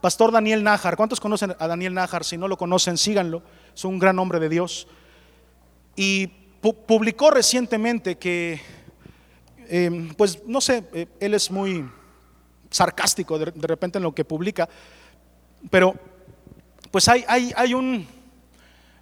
[0.00, 2.24] Pastor Daniel Nájar, ¿cuántos conocen a Daniel Nájar?
[2.24, 3.42] Si no lo conocen, síganlo.
[3.74, 4.88] Es un gran hombre de Dios.
[5.94, 6.28] Y
[6.86, 8.60] publicó recientemente que,
[9.68, 11.84] eh, pues no sé, eh, él es muy
[12.72, 14.68] sarcástico de, de repente en lo que publica,
[15.70, 15.94] pero
[16.90, 18.06] pues hay, hay, hay un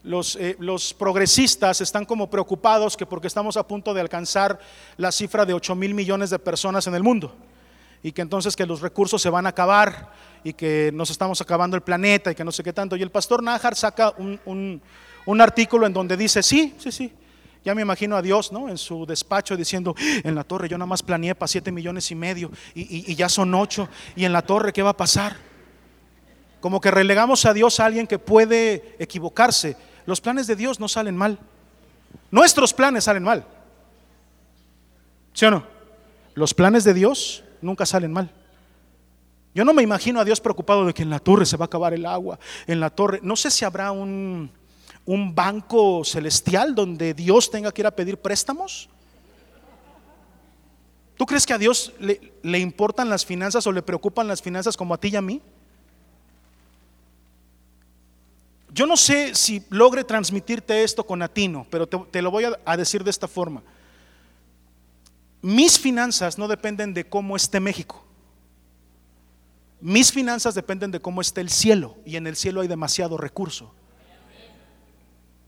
[0.02, 4.58] los, eh, los, progresistas están como preocupados que porque estamos a punto de alcanzar
[4.96, 7.34] la cifra de 8 mil millones de personas en el mundo
[8.02, 10.10] y que entonces que los recursos se van a acabar
[10.42, 12.96] y que nos estamos acabando el planeta y que no sé qué tanto.
[12.96, 14.80] Y el pastor Najar saca un,
[15.26, 17.12] un, artículo en donde dice, sí, sí, sí,
[17.64, 18.68] ya me imagino a Dios, ¿no?
[18.68, 19.94] En su despacho diciendo,
[20.24, 23.28] en la torre yo nada más planeé para 7 millones y medio y, y ya
[23.28, 25.36] son 8 y en la torre, ¿qué va a pasar?
[26.60, 29.76] Como que relegamos a Dios a alguien que puede equivocarse
[30.10, 31.38] los planes de Dios no salen mal.
[32.30, 33.44] Nuestros planes salen mal.
[35.32, 35.64] ¿Sí o no?
[36.34, 38.30] Los planes de Dios nunca salen mal.
[39.54, 41.66] Yo no me imagino a Dios preocupado de que en la torre se va a
[41.66, 42.38] acabar el agua.
[42.66, 44.50] En la torre, no sé si habrá un,
[45.10, 48.88] un banco celestial donde Dios tenga que ir a pedir préstamos.
[51.16, 54.94] ¿Tú crees que a Dios le, importan las finanzas o le preocupan las finanzas como
[54.94, 55.42] a ti y a mí?
[58.72, 63.02] Yo no sé si logre transmitirte esto con atino, pero te, lo voy a, decir
[63.02, 63.64] de esta forma.
[65.42, 68.04] Mis finanzas no dependen de cómo esté México.
[69.80, 73.74] Mis finanzas dependen de cómo esté el cielo y en el cielo hay demasiado recurso.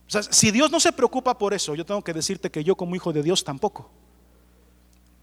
[0.06, 2.76] O sea, si Dios no se preocupa por eso, yo tengo que decirte que yo
[2.76, 3.90] como hijo de Dios tampoco.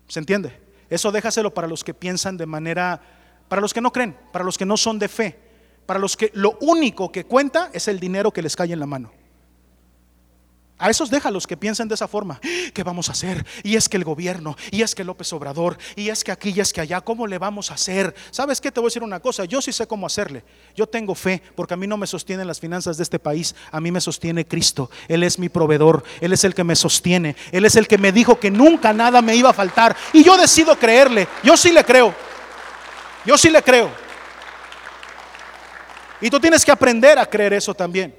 [0.08, 0.60] ¿Se entiende?
[0.90, 3.02] Eso déjaselo para los que piensan de manera,
[3.48, 5.50] para los que no creen, para los que no son de fe
[5.90, 8.86] para los que lo único que cuenta es el dinero que les cae en la
[8.86, 9.12] mano.
[10.82, 12.40] A esos déjalos que piensen de esa forma.
[12.74, 13.46] ¿Qué vamos a hacer?
[13.64, 16.62] Y es que el gobierno, y es que López Obrador, y es que aquí, y
[16.62, 18.16] es que allá, ¿cómo le vamos a hacer?
[18.32, 18.72] ¿Sabes qué?
[18.72, 20.42] Te voy a decir una cosa, yo sí sé cómo hacerle.
[20.78, 23.82] Yo tengo fe, porque a mí no me sostienen las finanzas de este país, a
[23.82, 24.90] mí me sostiene Cristo.
[25.10, 28.14] Él es mi proveedor, Él es el que me sostiene, Él es el que me
[28.14, 29.98] dijo que nunca nada me iba a faltar.
[30.14, 32.16] Y yo decido creerle, yo sí le creo,
[33.26, 33.92] yo sí le creo.
[36.22, 38.19] Y tú tienes que aprender a creer eso también.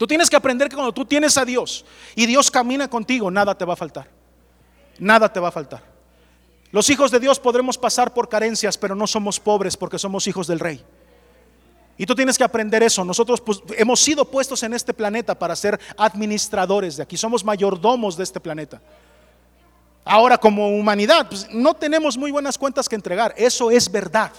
[0.00, 1.84] Tú tienes que aprender que cuando tú tienes a Dios
[2.14, 4.08] y Dios camina contigo, nada te va a faltar.
[4.98, 5.82] Nada te va a faltar.
[6.72, 10.46] Los hijos de Dios podremos pasar por carencias, pero no somos pobres porque somos hijos
[10.46, 10.82] del rey.
[11.98, 13.04] Y tú tienes que aprender eso.
[13.04, 17.18] Nosotros pues, hemos sido puestos en este planeta para ser administradores de aquí.
[17.18, 18.80] Somos mayordomos de este planeta.
[20.06, 23.34] Ahora como humanidad, pues, no tenemos muy buenas cuentas que entregar.
[23.36, 24.32] Eso es verdad.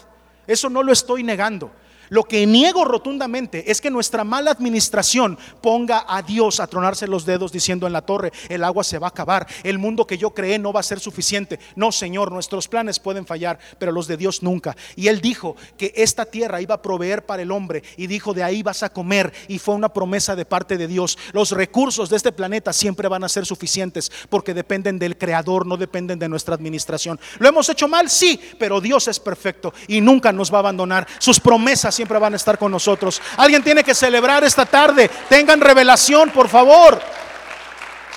[0.47, 1.69] Eso no lo estoy negando.
[2.11, 7.25] Lo que niego rotundamente es que nuestra mala administración ponga a Dios a tronarse los
[7.25, 10.31] dedos diciendo en la torre, el agua se va a acabar, el mundo que yo
[10.31, 11.57] creé no va a ser suficiente.
[11.77, 14.75] No, Señor, nuestros planes pueden fallar, pero los de Dios nunca.
[14.97, 18.43] Y Él dijo que esta tierra iba a proveer para el hombre y dijo, de
[18.43, 19.31] ahí vas a comer.
[19.47, 21.17] Y fue una promesa de parte de Dios.
[21.31, 25.77] Los recursos de este planeta siempre van a ser suficientes porque dependen del Creador, no
[25.77, 27.17] dependen de nuestra administración.
[27.39, 28.09] ¿Lo hemos hecho mal?
[28.09, 31.07] Sí, pero Dios es perfecto y nunca nos va a abandonar.
[31.17, 33.21] Sus promesas siempre van a estar con nosotros.
[33.37, 35.07] Alguien tiene que celebrar esta tarde.
[35.29, 36.99] Tengan revelación, por favor.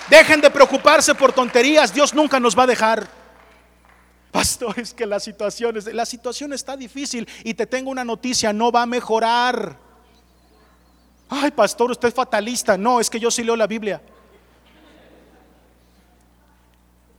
[0.08, 1.92] Dejen de preocuparse por tonterías.
[1.92, 3.06] Dios nunca nos va a dejar.
[4.32, 8.72] Pastor, es que la situación, la situación está difícil y te tengo una noticia, no
[8.72, 9.76] va a mejorar.
[11.28, 12.78] Ay, pastor, usted es fatalista.
[12.78, 14.00] No, es que yo sí leo la Biblia.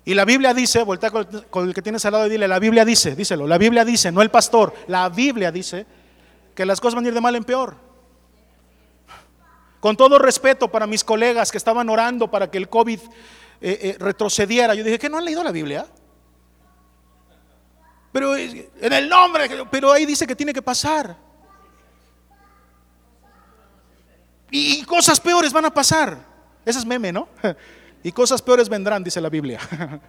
[0.03, 2.83] Y la Biblia dice, voltea con el que tienes al lado y dile, la Biblia
[2.85, 5.85] dice, díselo, la Biblia dice, no el pastor, la Biblia dice
[6.55, 7.75] que las cosas van a ir de mal en peor.
[9.79, 13.09] Con todo respeto para mis colegas que estaban orando para que el COVID eh,
[13.61, 15.85] eh, retrocediera, yo dije que no han leído la Biblia.
[18.11, 21.17] Pero en el nombre, pero ahí dice que tiene que pasar.
[24.49, 26.17] Y cosas peores van a pasar.
[26.65, 27.27] Ese es meme, ¿no?
[28.03, 29.59] Y cosas peores vendrán, dice la Biblia.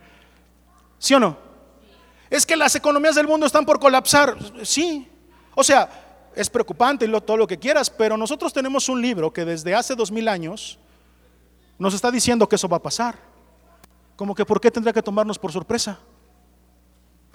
[0.99, 1.39] ¿Sí o no?
[2.29, 4.37] Es que las economías del mundo están por colapsar.
[4.65, 5.09] Sí.
[5.55, 6.06] O sea,
[6.37, 9.95] es preocupante y todo lo que quieras, pero nosotros tenemos un libro que desde hace
[9.95, 10.79] dos mil años
[11.79, 13.19] nos está diciendo que eso va a pasar.
[14.15, 15.99] Como que ¿por qué tendría que tomarnos por sorpresa?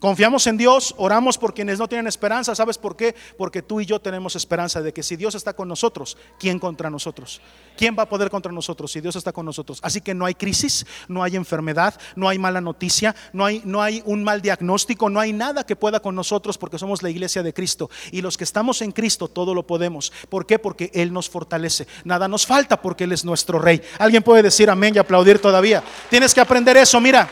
[0.01, 2.55] Confiamos en Dios, oramos por quienes no tienen esperanza.
[2.55, 3.13] ¿Sabes por qué?
[3.37, 6.89] Porque tú y yo tenemos esperanza de que si Dios está con nosotros, ¿quién contra
[6.89, 7.39] nosotros?
[7.77, 9.77] ¿Quién va a poder contra nosotros si Dios está con nosotros?
[9.83, 13.83] Así que no hay crisis, no hay enfermedad, no hay mala noticia, no hay, no
[13.83, 17.43] hay un mal diagnóstico, no hay nada que pueda con nosotros porque somos la iglesia
[17.43, 17.91] de Cristo.
[18.11, 20.11] Y los que estamos en Cristo, todo lo podemos.
[20.29, 20.57] ¿Por qué?
[20.57, 21.85] Porque Él nos fortalece.
[22.05, 23.79] Nada nos falta porque Él es nuestro Rey.
[23.99, 25.83] ¿Alguien puede decir amén y aplaudir todavía?
[26.09, 27.29] Tienes que aprender eso, mira.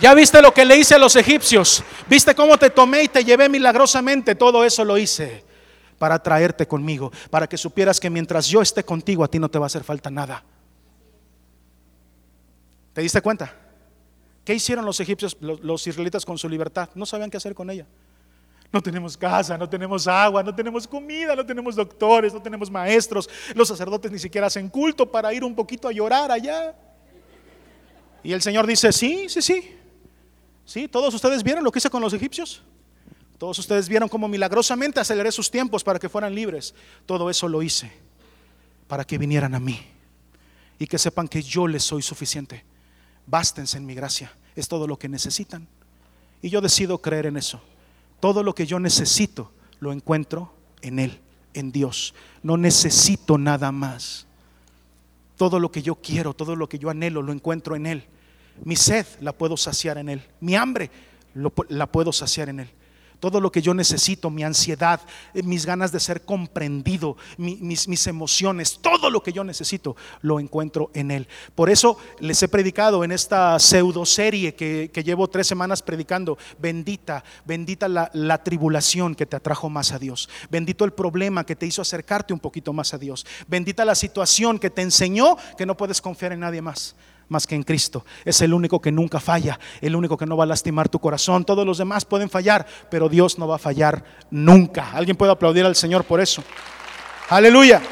[0.00, 1.82] Ya viste lo que le hice a los egipcios.
[2.08, 4.34] Viste cómo te tomé y te llevé milagrosamente.
[4.34, 5.44] Todo eso lo hice
[5.98, 9.58] para traerte conmigo, para que supieras que mientras yo esté contigo a ti no te
[9.58, 10.44] va a hacer falta nada.
[12.92, 13.52] ¿Te diste cuenta?
[14.44, 16.88] ¿Qué hicieron los egipcios, los, israelitas con su libertad?
[16.94, 17.86] No sabían qué hacer con ella.
[18.72, 23.28] No tenemos casa, no tenemos agua, no tenemos comida, no tenemos doctores, no tenemos maestros.
[23.54, 26.74] Los sacerdotes ni siquiera hacen culto para ir un poquito a llorar allá.
[28.22, 29.76] Y el Señor dice, sí, sí, sí.
[30.68, 32.60] Sí, todos ustedes vieron lo que hice con los egipcios.
[33.38, 36.74] Todos ustedes vieron cómo milagrosamente aceleré sus tiempos para que fueran libres.
[37.06, 37.90] Todo eso lo hice
[38.86, 39.80] para que vinieran a mí
[40.78, 42.66] y que sepan que yo les soy suficiente.
[43.26, 44.30] Bástense en mi gracia.
[44.54, 45.66] Es todo lo que necesitan.
[46.42, 47.62] Y yo decido creer en eso.
[48.20, 49.50] Todo lo que yo necesito
[49.80, 50.52] lo encuentro
[50.82, 51.18] en Él,
[51.54, 52.12] en Dios.
[52.42, 54.26] No necesito nada más.
[55.38, 58.06] Todo lo que yo quiero, todo lo que yo anhelo, lo encuentro en Él.
[58.64, 60.22] Mi sed la puedo saciar en Él.
[60.40, 60.90] Mi hambre
[61.68, 62.70] la puedo saciar en Él
[63.20, 65.00] todo lo que yo necesito, mi ansiedad,
[65.34, 70.90] eh, mis ganas de ser comprendido, mis, emociones, todo lo que yo necesito, lo encuentro
[70.94, 71.28] en Él.
[71.54, 77.24] Por eso les he predicado en esta pseudo serie que, llevo tres semanas predicando, bendita,
[77.44, 81.66] bendita la, la tribulación que te atrajo más a Dios, bendito el problema que te
[81.66, 85.76] hizo acercarte un poquito más a Dios, bendita la situación que te enseñó que no
[85.76, 86.94] puedes confiar en nadie más
[87.28, 88.04] más que en Cristo.
[88.24, 91.44] Es el único que nunca falla, el único que no va a lastimar tu corazón.
[91.44, 94.90] Todos los demás pueden fallar, pero Dios no va a fallar nunca.
[94.92, 96.42] ¿Alguien puede aplaudir al Señor por eso?
[97.28, 97.82] Aleluya.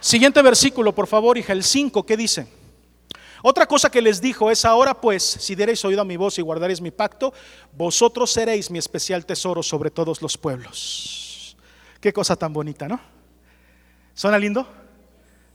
[0.00, 2.46] Siguiente versículo, por favor, hija, el 5, ¿qué dice?
[3.42, 6.42] Otra cosa que les dijo es, ahora pues, si diereis oído a mi voz y
[6.42, 7.32] guardaréis mi pacto,
[7.72, 11.56] vosotros seréis mi especial tesoro sobre todos los pueblos.
[12.00, 13.00] Qué cosa tan bonita, ¿no?
[14.14, 14.66] ¿Suena lindo?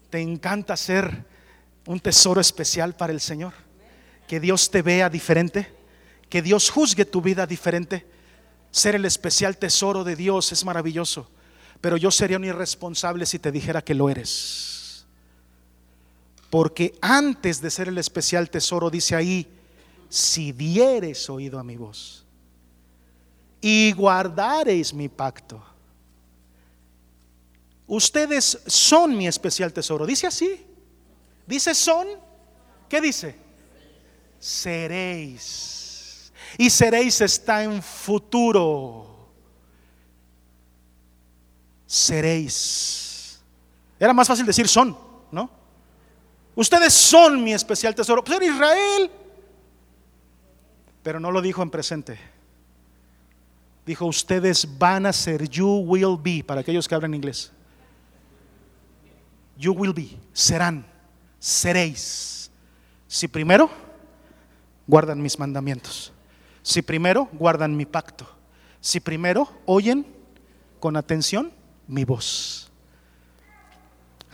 [0.09, 1.25] ¿Te encanta ser
[1.85, 3.53] un tesoro especial para el Señor?
[4.27, 5.71] Que Dios te vea diferente,
[6.29, 8.05] que Dios juzgue tu vida diferente.
[8.71, 11.29] Ser el especial tesoro de Dios es maravilloso,
[11.81, 15.05] pero yo sería un irresponsable si te dijera que lo eres.
[16.49, 19.47] Porque antes de ser el especial tesoro, dice ahí,
[20.09, 22.25] si dieres oído a mi voz
[23.59, 25.61] y guardareis mi pacto
[27.87, 30.05] Ustedes son mi especial tesoro.
[30.05, 30.65] Dice así.
[31.45, 32.07] Dice son.
[32.89, 33.35] ¿Qué dice?
[34.39, 36.31] Seréis.
[36.57, 39.29] Y seréis está en futuro.
[41.85, 43.39] Seréis.
[43.99, 44.97] Era más fácil decir son,
[45.31, 45.49] ¿no?
[46.55, 48.23] Ustedes son mi especial tesoro.
[48.23, 49.11] Pues Israel.
[51.03, 52.17] Pero no lo dijo en presente.
[53.85, 57.51] Dijo, ustedes van a ser, you will be, para aquellos que hablan inglés.
[59.57, 60.85] You will be, serán,
[61.39, 62.51] seréis.
[63.07, 63.69] Si primero
[64.87, 66.11] guardan mis mandamientos,
[66.61, 68.27] si primero guardan mi pacto,
[68.81, 70.05] si primero oyen
[70.79, 71.51] con atención
[71.87, 72.71] mi voz.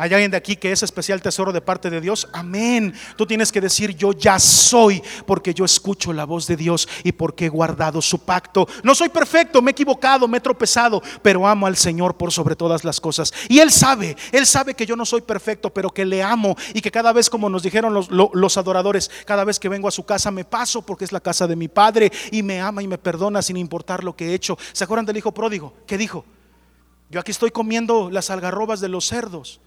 [0.01, 2.27] ¿Hay alguien de aquí que es especial tesoro de parte de Dios?
[2.33, 2.91] Amén.
[3.15, 7.11] Tú tienes que decir, yo ya soy, porque yo escucho la voz de Dios y
[7.11, 8.67] porque he guardado su pacto.
[8.81, 12.55] No soy perfecto, me he equivocado, me he tropezado, pero amo al Señor por sobre
[12.55, 13.31] todas las cosas.
[13.47, 16.81] Y Él sabe, Él sabe que yo no soy perfecto, pero que le amo y
[16.81, 20.31] que cada vez, como nos dijeron los, adoradores, cada vez que vengo a su casa
[20.31, 23.43] me paso porque es la casa de mi Padre y me ama y me perdona
[23.43, 24.57] sin importar lo que he hecho.
[24.73, 25.75] ¿Se acuerdan del hijo pródigo?
[25.85, 26.25] ¿Qué dijo?
[27.11, 29.61] Yo aquí estoy comiendo las algarrobas de los cerdos.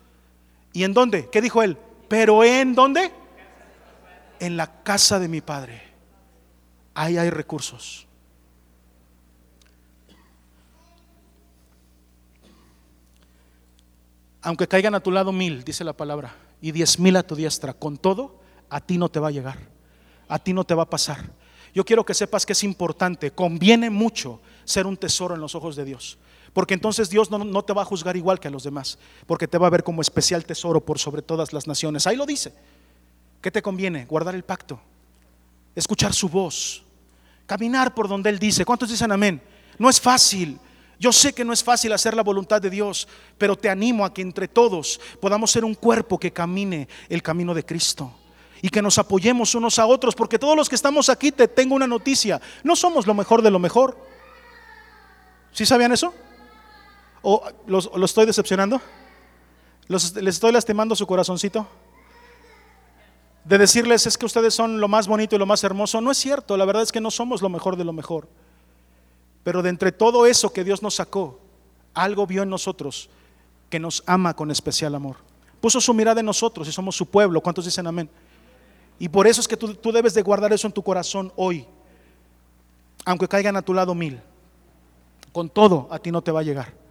[0.75, 1.31] ¿Y en dónde?
[1.31, 1.79] ¿Qué dijo él?
[2.09, 3.13] Pero en dónde?
[4.41, 5.81] En la casa de mi padre.
[6.93, 8.07] Ahí hay recursos.
[14.43, 17.73] Aunque caigan a tu lado mil, dice la palabra, y diez mil a tu diestra,
[17.73, 19.59] con todo, a ti no te va a llegar.
[20.29, 21.31] A ti no te va a pasar.
[21.73, 25.77] Yo quiero que sepas que es importante, conviene mucho ser un tesoro en los ojos
[25.77, 26.19] de Dios.
[26.55, 28.97] Porque entonces Dios no, te va a juzgar igual que a los demás,
[29.27, 32.07] porque te va a ver como especial tesoro por sobre todas las naciones.
[32.07, 32.55] Ahí lo dice.
[33.43, 34.07] ¿Qué te conviene?
[34.07, 34.81] Guardar el pacto,
[35.75, 36.83] escuchar su voz,
[37.45, 38.65] caminar por donde Él dice.
[38.65, 39.43] ¿Cuántos dicen amén?
[39.79, 40.59] No es fácil.
[40.99, 44.15] Yo sé que no es fácil hacer la voluntad de Dios, pero te animo a
[44.15, 48.15] que entre todos podamos ser un cuerpo que camine el camino de Cristo
[48.63, 51.75] y que nos apoyemos unos a otros, porque todos los que estamos aquí te tengo
[51.75, 53.99] una noticia, no somos lo mejor de lo mejor.
[55.53, 56.15] ¿Sí sabían eso?
[57.27, 58.81] ¿O los, estoy decepcionando?
[59.89, 61.67] ¿Les estoy lastimando su corazoncito?
[63.45, 66.03] De decirles es que ustedes son lo más bonito y lo más hermoso.
[66.03, 68.29] No es cierto, la verdad es que no somos lo mejor de lo mejor.
[69.43, 71.41] Pero de entre todo eso que Dios nos sacó,
[71.95, 73.09] algo vio en nosotros
[73.71, 75.17] que nos ama con especial amor.
[75.63, 77.41] Puso su mirada en nosotros y somos su pueblo.
[77.41, 78.11] ¿Cuántos dicen amén?
[78.99, 81.67] Y por eso es que tú, tú debes de guardar eso en tu corazón hoy.
[83.07, 84.21] Aunque caigan a tu lado mil.
[85.33, 86.84] Con todo a ti no te va a llegar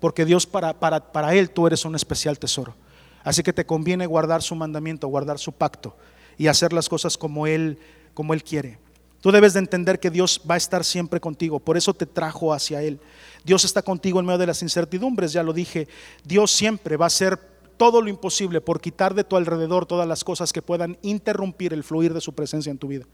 [0.00, 2.74] porque Dios para, para, Él tú eres un especial tesoro.
[3.22, 5.94] Así que te conviene guardar su mandamiento, guardar su pacto
[6.38, 7.78] y hacer las cosas como Él,
[8.14, 8.78] como Él quiere.
[9.20, 12.54] Tú debes de entender que Dios va a estar siempre contigo, por eso te trajo
[12.54, 12.98] hacia Él.
[13.44, 15.86] Dios está contigo en medio de las incertidumbres, ya lo dije.
[16.24, 17.38] Dios siempre va a hacer
[17.76, 21.84] todo lo imposible por quitar de tu alrededor todas las cosas que puedan interrumpir el
[21.84, 23.04] fluir de su presencia en tu vida.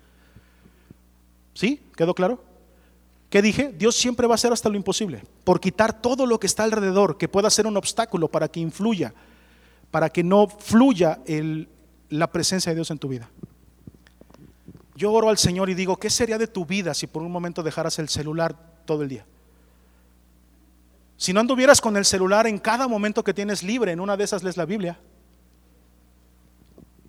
[1.54, 1.80] ¿Sí?
[1.96, 2.42] ¿Quedó claro?
[3.30, 3.74] ¿Qué dije?
[3.76, 7.18] Dios siempre va a hacer hasta lo imposible por quitar todo lo que está alrededor
[7.18, 9.12] que pueda ser un obstáculo para que influya,
[9.90, 11.20] para que no fluya
[12.08, 13.28] la presencia de Dios en tu vida.
[14.94, 17.62] Yo oro al Señor y digo, ¿qué sería de tu vida si por un momento
[17.62, 18.56] dejaras el celular
[18.86, 19.26] todo el día?
[21.16, 24.24] Si no anduvieras con el celular en cada momento que tienes libre, en una de
[24.24, 24.98] esas lees la Biblia.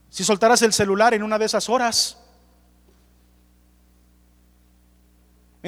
[0.10, 2.18] Si soltaras el celular en una de esas horas,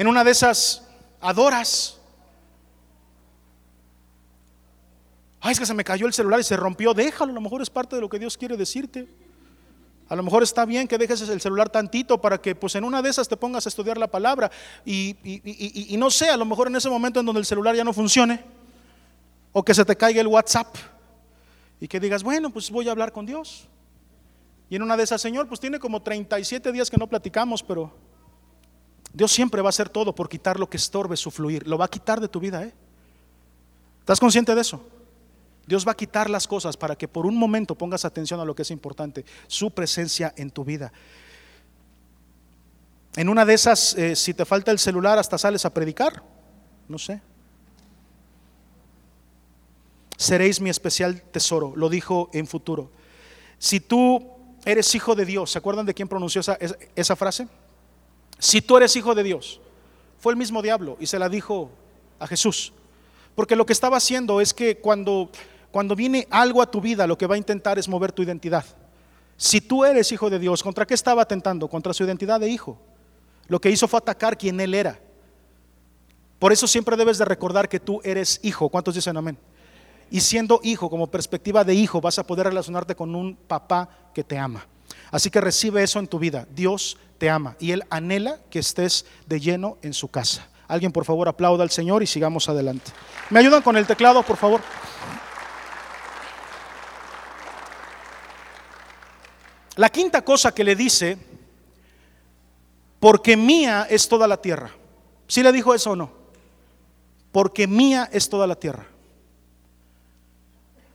[0.00, 0.82] en una de esas
[1.20, 1.98] adoras.
[5.42, 6.94] Ay, es que se me cayó el celular y se rompió.
[6.94, 9.06] Déjalo, a lo mejor es parte de lo que Dios quiere decirte.
[10.08, 13.02] A lo mejor está bien que dejes el celular tantito para que pues en una
[13.02, 14.50] de esas te pongas a estudiar la palabra
[14.86, 17.84] y, y, no sé, a lo mejor en ese momento en donde el celular ya
[17.84, 18.42] no funcione
[19.52, 20.76] o que se te caiga el WhatsApp
[21.78, 23.68] y que digas, bueno, pues voy a hablar con Dios.
[24.70, 27.92] Y en una de esas, Señor, pues tiene como 37 días que no platicamos, pero
[29.12, 31.66] Dios siempre va a hacer todo por quitar lo que estorbe su fluir.
[31.66, 32.72] Lo va a quitar de tu vida, ¿eh?
[34.00, 34.82] ¿Estás consciente de eso?
[35.66, 38.54] Dios va a quitar las cosas para que por un momento pongas atención a lo
[38.54, 40.92] que es importante, su presencia en tu vida.
[43.16, 46.22] En una de esas, eh, si te falta el celular, hasta sales a predicar,
[46.88, 47.20] no sé.
[50.16, 52.90] Seréis mi especial tesoro, lo dijo en futuro.
[53.58, 54.28] Si tú
[54.64, 56.58] eres hijo de Dios, ¿se acuerdan de quién pronunció esa,
[56.94, 57.48] esa frase?
[58.40, 59.60] Si tú eres hijo de Dios,
[60.18, 61.70] fue el mismo diablo y se la dijo
[62.18, 62.72] a Jesús.
[63.36, 65.30] Porque lo que estaba haciendo es que cuando
[65.70, 68.64] cuando viene algo a tu vida, lo que va a intentar es mover tu identidad.
[69.36, 71.68] Si tú eres hijo de Dios, ¿contra qué estaba atentando?
[71.68, 72.78] Contra su identidad de hijo.
[73.46, 74.98] Lo que hizo fue atacar quien él era.
[76.38, 78.68] Por eso siempre debes de recordar que tú eres hijo.
[78.68, 79.38] ¿Cuántos dicen amén?
[80.10, 84.24] Y siendo hijo, como perspectiva de hijo, vas a poder relacionarte con un papá que
[84.24, 84.66] te ama.
[85.10, 86.46] Así que recibe eso en tu vida.
[86.52, 90.48] Dios te ama y Él anhela que estés de lleno en su casa.
[90.66, 92.90] Alguien por favor aplauda al Señor y sigamos adelante.
[93.28, 94.62] ¿Me ayudan con el teclado, por favor?
[99.76, 101.18] La quinta cosa que le dice,
[102.98, 104.70] porque mía es toda la tierra.
[105.28, 106.10] ¿Sí le dijo eso o no?
[107.32, 108.86] Porque mía es toda la tierra.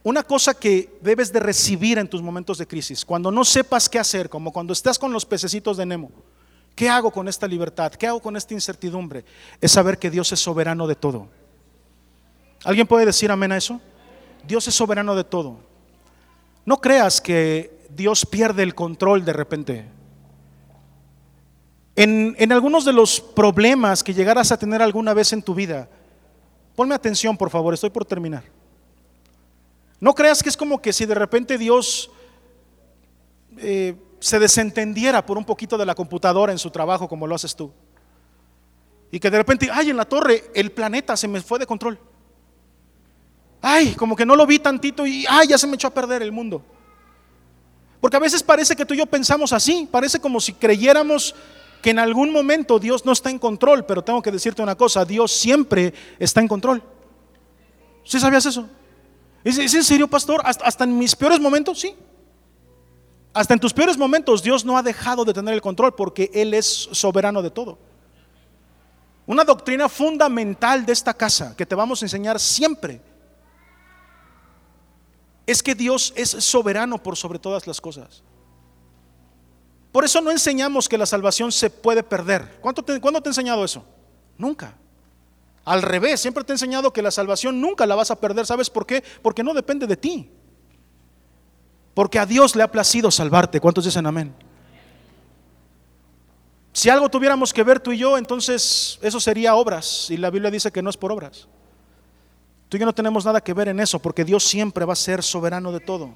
[0.05, 3.97] Una cosa que debes de recibir en tus momentos de crisis, cuando no sepas qué
[3.97, 6.11] hacer, como cuando estás con los pececitos de Nemo,
[6.75, 7.91] ¿qué hago con esta libertad?
[7.91, 9.25] ¿Qué hago con esta incertidumbre?
[9.59, 11.27] Es saber que Dios es soberano de todo.
[12.65, 13.81] ¿Alguien puede decir amén a eso?
[14.47, 15.57] Dios es soberano de todo.
[16.65, 19.85] No creas que Dios pierde el control de repente.
[21.95, 25.89] En, en, algunos de los problemas que llegaras a tener alguna vez en tu vida,
[26.75, 28.54] ponme atención por favor, estoy por terminar.
[29.99, 32.09] No creas que es como que si de repente Dios
[33.57, 37.55] eh, se desentendiera por un poquito de la computadora en su trabajo como lo haces
[37.55, 37.71] tú.
[39.11, 41.99] Y que de repente, ay, en la torre el planeta se me fue de control.
[43.61, 46.21] Ay, como que no lo vi tantito y, ay, ya se me echó a perder
[46.21, 46.63] el mundo.
[48.01, 51.33] Porque a veces parece que tú y yo pensamos así, parece como si creyéramos
[51.81, 55.05] que en algún momento Dios no está en control, pero tengo que decirte una cosa,
[55.05, 56.83] Dios siempre está en control.
[58.03, 58.67] ¿Sí sabías eso?
[59.45, 60.41] ¿Es, en serio, pastor?
[60.43, 61.79] ¿Hasta, ¿Hasta en mis peores momentos?
[61.79, 61.95] Sí.
[63.31, 66.55] Hasta en tus peores momentos Dios no ha dejado de tener el control porque Él
[66.55, 67.77] es soberano de todo.
[69.27, 73.01] Una doctrina fundamental de esta casa que te vamos a enseñar siempre
[75.45, 78.23] es que Dios es soberano por sobre todas las cosas.
[79.91, 82.57] Por eso no enseñamos que la salvación se puede perder.
[82.61, 83.85] ¿Cuándo te, te he enseñado eso?
[84.39, 84.75] Nunca.
[85.65, 88.45] Al revés, siempre te he enseñado que la salvación nunca la vas a perder.
[88.45, 89.03] ¿Sabes por qué?
[89.21, 90.31] Porque no depende de ti.
[91.95, 93.59] Porque a Dios le ha placido salvarte.
[93.59, 94.33] ¿Cuántos dicen amén?
[96.71, 100.11] Si algo tuviéramos que ver tú y yo, entonces eso sería obras.
[100.11, 101.47] Y la Biblia dice que no es por obras.
[102.69, 104.97] Tú y yo no tenemos nada que ver en eso porque Dios siempre va a
[104.97, 106.13] ser soberano de todo.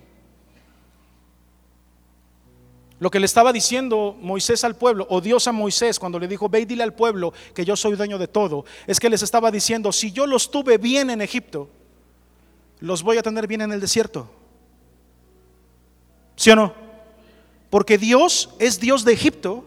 [3.00, 6.50] Lo que le estaba diciendo Moisés al pueblo, o Dios a Moisés cuando le dijo,
[6.50, 9.52] ve y dile al pueblo que yo soy dueño de todo, es que les estaba
[9.52, 11.70] diciendo, si yo los tuve bien en Egipto,
[12.80, 14.30] los voy a tener bien en el desierto.
[16.36, 16.74] ¿Sí o no?
[17.70, 19.64] Porque Dios es Dios de Egipto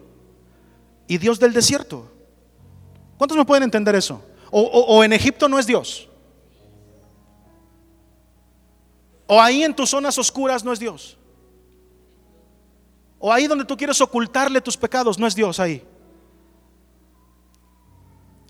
[1.07, 2.11] y Dios del desierto.
[3.17, 4.23] ¿Cuántos me pueden entender eso?
[4.51, 6.09] O, o en Egipto no es Dios.
[9.27, 11.17] O ahí en tus zonas oscuras no es Dios.
[13.25, 15.81] O ahí donde tú quieres ocultarle tus pecados, no es Dios ahí.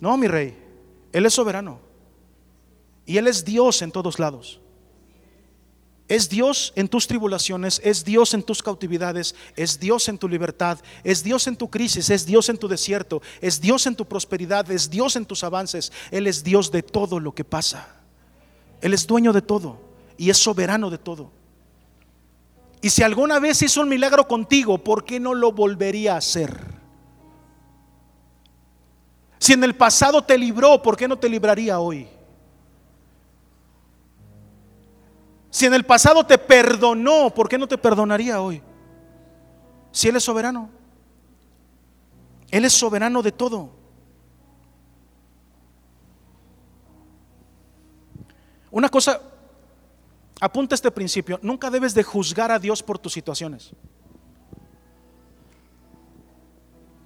[0.01, 0.57] No, mi rey,
[1.13, 1.79] Él es soberano.
[3.05, 4.63] Y Él es Dios en todos lados.
[6.09, 10.79] Es Dios en tus tribulaciones, es Dios en tus cautividades, es Dios en tu libertad,
[11.05, 14.71] es Dios en tu crisis, es Dios en tu desierto, es Dios en tu prosperidad,
[14.71, 15.93] es Dios en tus avances.
[16.11, 17.95] Él es Dios de todo lo que pasa.
[18.81, 19.79] Él es dueño de todo
[20.17, 21.42] y es soberano de todo.
[22.83, 26.53] Y si alguna vez hizo un milagro contigo, ¿por qué no lo volvería a hacer?
[29.39, 32.09] Si en el pasado te libró, ¿por qué no te libraría hoy?
[35.49, 38.61] Si en el pasado te perdonó, ¿por qué no te perdonaría hoy?
[39.93, 40.69] Si Él es soberano.
[42.51, 43.71] Él es soberano de todo.
[48.73, 49.21] Una cosa,
[50.43, 53.71] apunta este principio, nunca debes de juzgar a Dios por tus situaciones.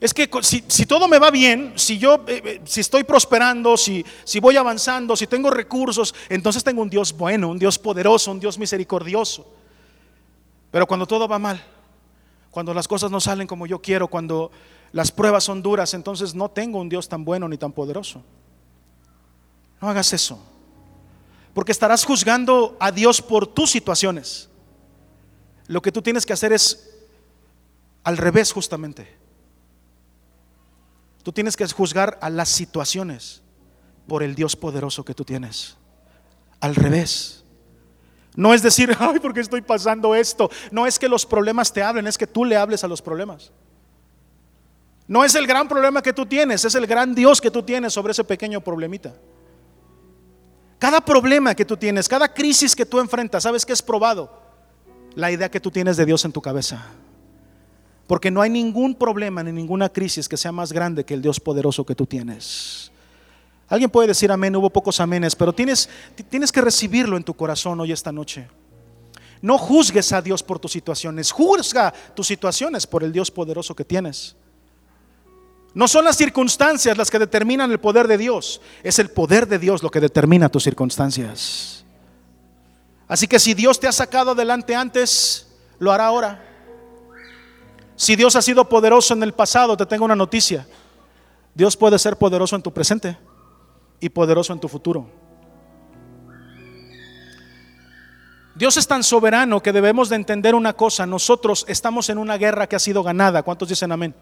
[0.01, 4.05] Es que si, todo me va bien, si yo eh, eh, si estoy prosperando, si,
[4.25, 8.41] si voy avanzando, si tengo recursos, entonces tengo un Dios bueno, un Dios poderoso, un
[8.41, 9.47] Dios misericordioso.
[10.71, 11.63] Pero cuando todo va mal,
[12.51, 14.51] cuando las cosas no salen como yo quiero, cuando
[14.93, 18.23] las pruebas son duras, entonces no tengo un Dios tan bueno ni tan poderoso.
[19.83, 20.56] No hagas eso.
[21.57, 24.51] Porque estarás juzgando a Dios por tus situaciones.
[25.69, 26.91] Lo que tú tienes que hacer es
[28.05, 29.17] al revés justamente
[31.27, 33.43] Tú tienes que juzgar a las situaciones
[34.07, 35.77] por el Dios poderoso que tú tienes.
[36.61, 37.43] Al revés.
[38.37, 40.49] No es decir, ay, porque estoy pasando esto.
[40.71, 43.51] No es que los problemas te hablen, es que tú le hables a los problemas.
[45.09, 47.93] No es el gran problema que tú tienes, es el gran Dios que tú tienes
[47.93, 49.13] sobre ese pequeño problemita.
[50.79, 54.31] Cada problema que tú tienes, cada crisis que tú enfrentas, ¿sabes qué es probado?
[55.15, 56.85] La idea que tú tienes de Dios en tu cabeza.
[58.07, 61.41] Porque no hay ningún problema ni ninguna crisis que sea más grande que el Dios
[61.41, 62.93] poderoso que tú tienes.
[63.69, 65.89] Alguien puede decir amén, hubo pocos amenes, pero tienes,
[66.29, 68.47] tienes que recibirlo en tu corazón hoy esta noche.
[69.43, 73.85] No juzgues a Dios por tus situaciones, juzga tus situaciones por el Dios poderoso que
[73.85, 74.37] tienes.
[75.77, 79.59] No son las circunstancias las que determinan el poder de Dios, es el poder de
[79.59, 81.85] Dios lo que determina tus circunstancias.
[83.07, 85.47] Así que si Dios te ha sacado adelante antes,
[85.79, 86.43] lo hará ahora.
[87.95, 90.67] Si Dios ha sido poderoso en el pasado, te tengo una noticia.
[91.55, 93.19] Dios puede ser poderoso en tu presente
[94.01, 95.07] y poderoso en tu futuro.
[98.55, 101.05] Dios es tan soberano que debemos de entender una cosa.
[101.05, 103.43] Nosotros estamos en una guerra que ha sido ganada.
[103.43, 104.15] ¿Cuántos dicen amén?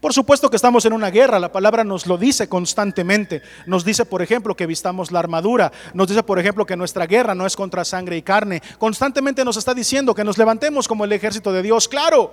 [0.00, 3.42] Por supuesto que estamos en una guerra, la palabra nos lo dice constantemente.
[3.66, 5.70] Nos dice, por ejemplo, que vistamos la armadura.
[5.92, 8.62] Nos dice, por ejemplo, que nuestra guerra no es contra sangre y carne.
[8.78, 11.86] Constantemente nos está diciendo que nos levantemos como el ejército de Dios.
[11.86, 12.32] Claro,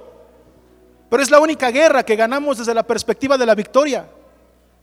[1.09, 4.09] pero es la única guerra que ganamos desde la perspectiva de la victoria.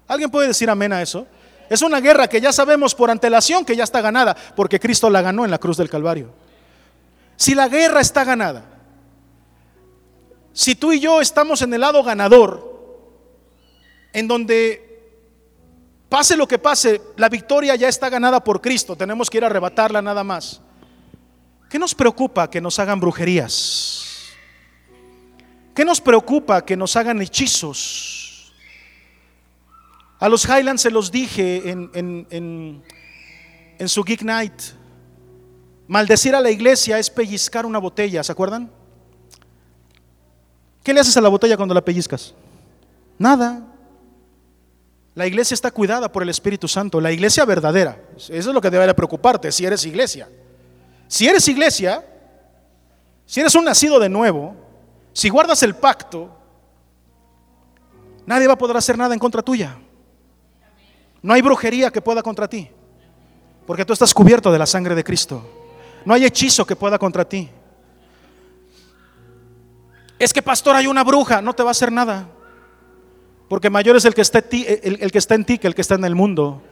[0.07, 1.27] ¿Alguien puede decir amén a eso?
[1.71, 5.23] Es una guerra que ya sabemos por antelación que ya está ganada, porque Cristo la
[5.23, 6.31] ganó en la cruz del Calvario.
[7.37, 8.65] Si la guerra está ganada,
[10.53, 12.74] si tú y yo estamos en el lado ganador,
[14.15, 14.81] en donde
[16.09, 19.49] pase lo que pase, la victoria ya está ganada por Cristo, tenemos que ir a
[19.49, 20.63] arrebatarla nada más.
[21.69, 24.31] ¿Qué nos preocupa que nos hagan brujerías?
[25.75, 28.55] ¿Qué nos preocupa que nos hagan hechizos?
[30.21, 31.91] A los Highlands se los dije en,
[32.31, 34.63] en, su Geek Night.
[35.89, 38.71] Maldecir a la iglesia es pellizcar una botella, ¿se acuerdan?
[40.85, 42.35] ¿Qué le haces a la botella cuando la pellizcas?
[43.19, 43.74] Nada.
[45.15, 48.01] La iglesia está cuidada por el Espíritu Santo, la iglesia verdadera.
[48.17, 50.29] Eso es lo que debe preocuparte si eres iglesia.
[51.07, 52.05] Si eres iglesia,
[53.25, 54.57] si eres un nacido de nuevo,
[55.13, 56.37] si guardas el pacto,
[58.27, 59.79] nadie va a poder hacer nada en contra tuya.
[61.23, 62.69] No hay brujería que pueda contra ti,
[63.67, 65.49] porque tú estás cubierto de la sangre de Cristo.
[66.05, 67.49] No hay hechizo que pueda contra ti.
[70.19, 72.29] Es que pastor hay una bruja, no te va a hacer nada.
[73.49, 75.83] Porque mayor es el que está ti, el que está en ti que el que
[75.83, 76.63] está en el mundo.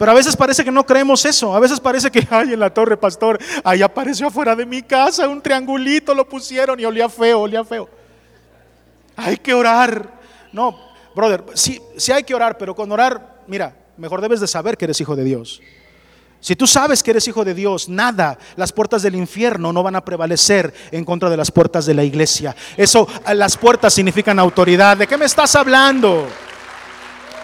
[0.00, 1.54] Pero a veces parece que no creemos eso.
[1.54, 5.28] A veces parece que, ay, en la torre, pastor, ahí apareció afuera de mi casa
[5.28, 7.86] un triangulito, lo pusieron y olía feo, olía feo.
[9.14, 10.18] Hay que orar.
[10.54, 10.74] No,
[11.14, 14.86] brother, sí, sí hay que orar, pero con orar, mira, mejor debes de saber que
[14.86, 15.60] eres hijo de Dios.
[16.40, 19.94] Si tú sabes que eres hijo de Dios, nada, las puertas del infierno no van
[19.94, 22.56] a prevalecer en contra de las puertas de la iglesia.
[22.78, 24.96] Eso, las puertas significan autoridad.
[24.96, 26.26] ¿De qué me estás hablando?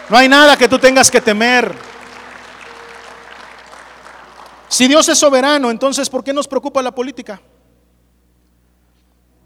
[0.08, 1.74] No hay nada que tú tengas que temer.
[4.68, 7.40] Si Dios es soberano, entonces ¿por qué nos preocupa la política?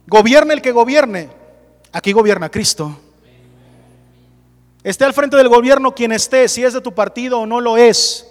[0.07, 1.29] Gobierne el que gobierne.
[1.93, 3.01] Aquí gobierna Cristo.
[4.85, 7.77] Esté al frente del gobierno quien esté, si es de tu partido o no lo
[7.77, 8.30] es.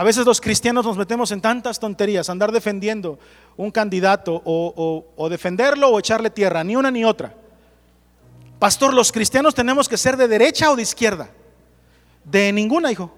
[0.00, 3.18] A veces los cristianos nos metemos en tantas tonterías, andar defendiendo
[3.58, 7.34] un candidato o, defenderlo o echarle tierra, ni una ni otra.
[8.58, 11.28] Pastor, los cristianos tenemos que ser de derecha o de izquierda.
[12.24, 13.12] De ninguna, hijo.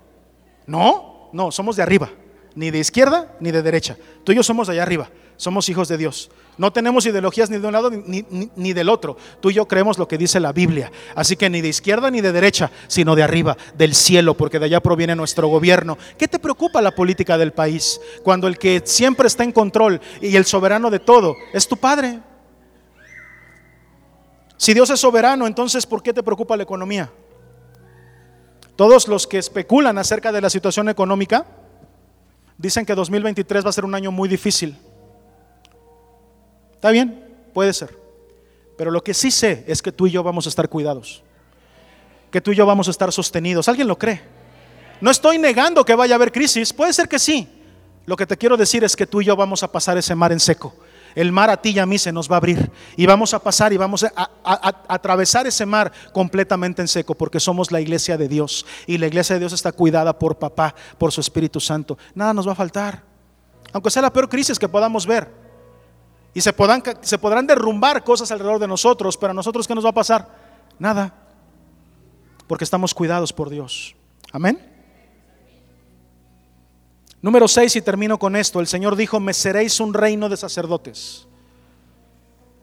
[0.67, 2.11] No, no, somos de arriba.
[2.57, 3.97] Ni de izquierda ni de derecha.
[4.25, 5.09] Tú y yo somos allá arriba.
[5.37, 6.31] Somos hijos de Dios.
[6.59, 9.17] No tenemos ideologías ni de un lado ni, del otro.
[9.41, 10.93] Tú y yo creemos lo que dice la Biblia.
[11.15, 14.67] Así que ni de izquierda ni de derecha, sino de arriba, del cielo, porque de
[14.67, 15.97] allá proviene nuestro gobierno.
[16.19, 18.01] ¿Qué te preocupa la política del país?
[18.23, 22.21] Cuando el que siempre está en control y el soberano de todo es tu Padre.
[24.59, 27.11] Si Dios es soberano, entonces ¿por qué te preocupa la economía?
[28.77, 31.47] Todos los que especulan acerca de la situación económica
[32.59, 34.79] dicen que 2023 va a ser un año muy difícil.
[36.83, 37.25] ¿Está bien?
[37.55, 37.97] Puede ser.
[38.77, 41.23] Pero lo que sí sé es que tú y yo vamos a estar cuidados.
[42.33, 43.69] Que tú y yo vamos a estar sostenidos.
[43.69, 44.21] ¿Alguien lo cree?
[45.01, 46.73] No estoy negando que vaya a haber crisis.
[46.73, 47.49] Puede ser que sí.
[48.05, 50.33] Lo que te quiero decir es que tú y yo vamos a pasar ese mar
[50.33, 50.75] en seco.
[51.15, 52.69] El mar a ti y a mí se nos va a abrir.
[52.97, 57.15] Y vamos a pasar y vamos a, a atravesar ese mar completamente en seco.
[57.15, 58.67] Porque somos la iglesia de Dios.
[58.89, 61.97] Y la iglesia de Dios está cuidada por papá, por su Espíritu Santo.
[62.13, 63.05] Nada nos va a faltar.
[63.73, 65.42] Aunque sea la peor crisis que podamos ver.
[66.35, 69.85] Y se, podrán, se podrán derrumbar cosas alrededor de nosotros, pero a nosotros ¿qué nos
[69.85, 70.29] va a pasar?
[70.79, 71.15] Nada.
[72.47, 73.95] Porque estamos cuidados por Dios.
[74.33, 74.59] Amén.
[77.21, 78.61] Número 6 y termino con esto.
[78.61, 81.27] El Señor dijo, me seréis un reino de sacerdotes.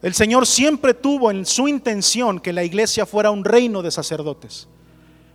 [0.02, 4.68] El Señor siempre tuvo en su intención que la iglesia fuera un reino de sacerdotes.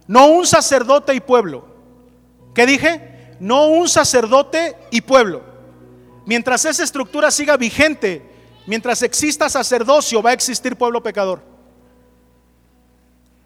[0.07, 1.65] No un sacerdote y pueblo.
[2.53, 3.35] ¿Qué dije?
[3.39, 5.54] No un sacerdote y pueblo.
[6.25, 8.21] Mientras esa estructura siga vigente,
[8.65, 11.41] mientras exista sacerdocio, va a existir pueblo pecador.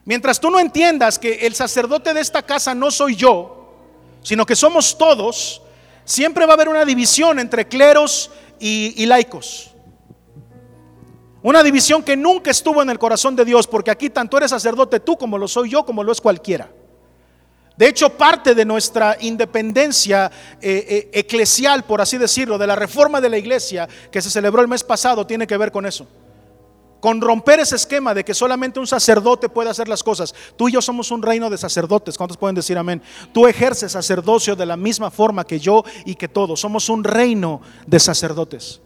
[0.06, 3.76] Mientras tú no entiendas que el sacerdote de esta casa no soy yo,
[4.23, 5.61] sino que somos todos,
[6.06, 9.72] siempre va a haber una división entre cleros y, laicos.
[11.43, 14.99] Una división que nunca estuvo en el corazón de Dios, porque aquí tanto eres sacerdote
[14.99, 16.69] tú como lo soy yo, como lo es cualquiera.
[17.80, 20.30] De hecho, parte de nuestra independencia
[20.61, 24.61] eh, eh, eclesial, por así decirlo, de la reforma de la iglesia que se celebró
[24.61, 26.06] el mes pasado, tiene que ver con eso.
[26.99, 30.35] Con romper ese esquema de que solamente un sacerdote puede hacer las cosas.
[30.57, 32.18] Tú y yo somos un reino de sacerdotes.
[32.18, 33.01] ¿Cuántos pueden decir amén?
[33.31, 36.60] Tú ejerces sacerdocio de la misma forma que yo y que todos.
[36.60, 38.81] Somos un reino de sacerdotes.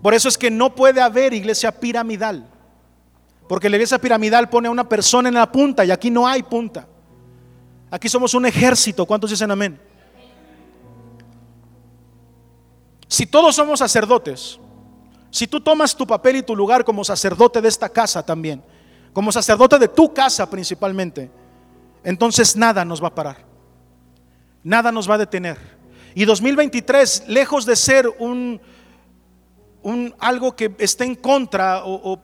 [0.00, 2.48] Por eso es que no puede haber iglesia piramidal.
[3.50, 6.40] Porque la iglesia piramidal pone a una persona en la punta y aquí no hay
[6.40, 6.86] punta.
[7.90, 9.04] Aquí somos un ejército.
[9.04, 9.76] ¿Cuántos dicen amén?
[13.08, 14.60] Si todos somos sacerdotes,
[15.32, 18.62] si tú tomas tu papel y tu lugar como sacerdote de esta casa también,
[19.12, 21.28] como sacerdote de tu casa principalmente,
[22.04, 23.44] entonces nada nos va a parar.
[24.62, 25.58] Nada nos va a detener.
[26.14, 28.60] Y 2023, lejos de ser un,
[29.82, 32.20] un, algo que esté en contra o,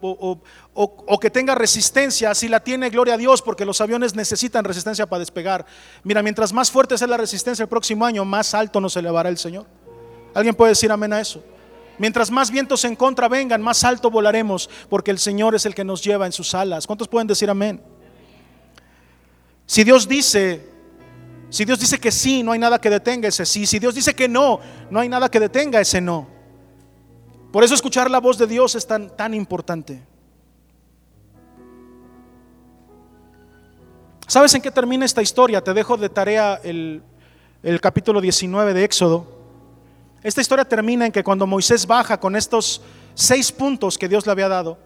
[0.74, 5.06] o, que tenga resistencia, si la tiene, gloria a Dios, porque los aviones necesitan resistencia
[5.06, 5.64] para despegar.
[6.02, 9.38] Mira, mientras más fuerte sea la resistencia el próximo año, más alto nos elevará el
[9.38, 9.66] Señor.
[10.34, 11.42] ¿Alguien puede decir amén a eso?
[11.98, 15.84] Mientras más vientos en contra vengan, más alto volaremos, porque el Señor es el que
[15.84, 16.86] nos lleva en sus alas.
[16.86, 17.82] ¿Cuántos pueden decir amén?
[19.64, 20.68] Si Dios dice,
[21.48, 23.64] si Dios dice que sí, no hay nada que detenga ese sí.
[23.64, 24.60] Si Dios dice que no,
[24.90, 26.35] no hay nada que detenga ese no.
[27.56, 30.02] Por eso escuchar la voz de Dios es tan, tan importante.
[34.26, 35.64] ¿Sabes en qué termina esta historia?
[35.64, 37.02] Te dejo de tarea el,
[37.80, 39.26] capítulo 19 de Éxodo.
[40.22, 42.82] Esta historia termina en que cuando Moisés baja con estos
[43.14, 44.76] seis puntos que Dios le había dado,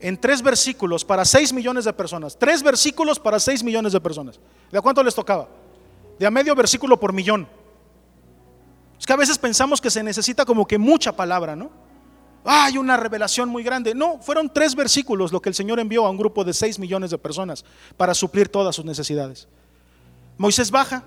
[0.00, 4.40] en tres versículos para seis millones de personas, tres versículos para seis millones de personas.
[4.72, 5.48] ¿De cuánto les tocaba?
[6.18, 7.46] De a medio versículo por millón.
[8.98, 11.84] Es que a veces pensamos que se necesita como que mucha palabra, ¿no?
[12.46, 13.94] Hay una revelación muy grande.
[13.94, 17.10] No, fueron tres versículos lo que el Señor envió a un grupo de seis millones
[17.10, 17.64] de personas
[17.96, 19.48] para suplir todas sus necesidades.
[20.38, 21.02] Moisés baja,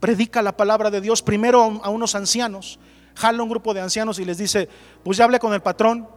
[0.00, 2.78] predica la palabra de Dios primero a unos ancianos,
[3.14, 4.68] jala un grupo de ancianos y les dice,
[5.04, 6.08] pues ya hablé con el patrón,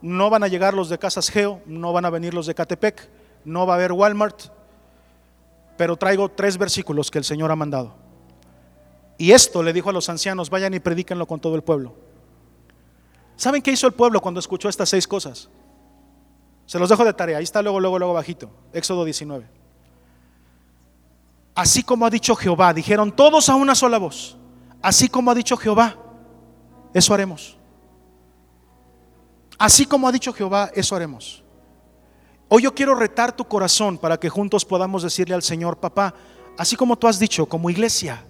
[0.00, 3.08] no van a llegar los de Casas Geo, no van a venir los de Catepec,
[3.44, 4.52] no va a haber Walmart,
[5.76, 7.94] pero traigo tres versículos que el Señor ha mandado.
[9.18, 12.03] Y esto le dijo a los ancianos, vayan y predíquenlo con todo el pueblo.
[13.36, 15.48] ¿Saben qué hizo el pueblo cuando escuchó estas seis cosas?
[16.66, 19.46] Se los dejo de tarea, ahí está luego, luego, luego bajito, Éxodo 19.
[21.54, 24.36] así como ha dicho Jehová, dijeron todos a una sola voz,
[24.82, 25.96] así como ha dicho Jehová,
[26.92, 27.58] eso haremos.
[29.58, 31.44] Así como ha dicho Jehová, eso haremos.
[32.48, 36.14] Hoy yo quiero retar tu corazón para que juntos podamos decirle al Señor, papá,
[36.58, 38.24] así como tú has dicho, como iglesia,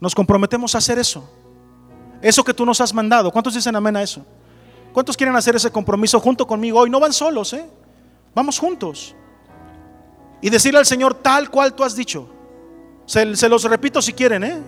[0.00, 1.28] nos comprometemos a hacer eso.
[2.26, 3.30] Eso que tú nos has mandado.
[3.30, 4.26] ¿Cuántos dicen amén a eso?
[4.92, 6.90] ¿Cuántos quieren hacer ese compromiso junto conmigo hoy?
[6.90, 7.64] No van solos, ¿eh?
[8.34, 9.14] Vamos juntos.
[10.40, 12.28] Y decirle al Señor tal cual tú has dicho.
[13.04, 14.60] Se, se los repito si quieren, ¿eh?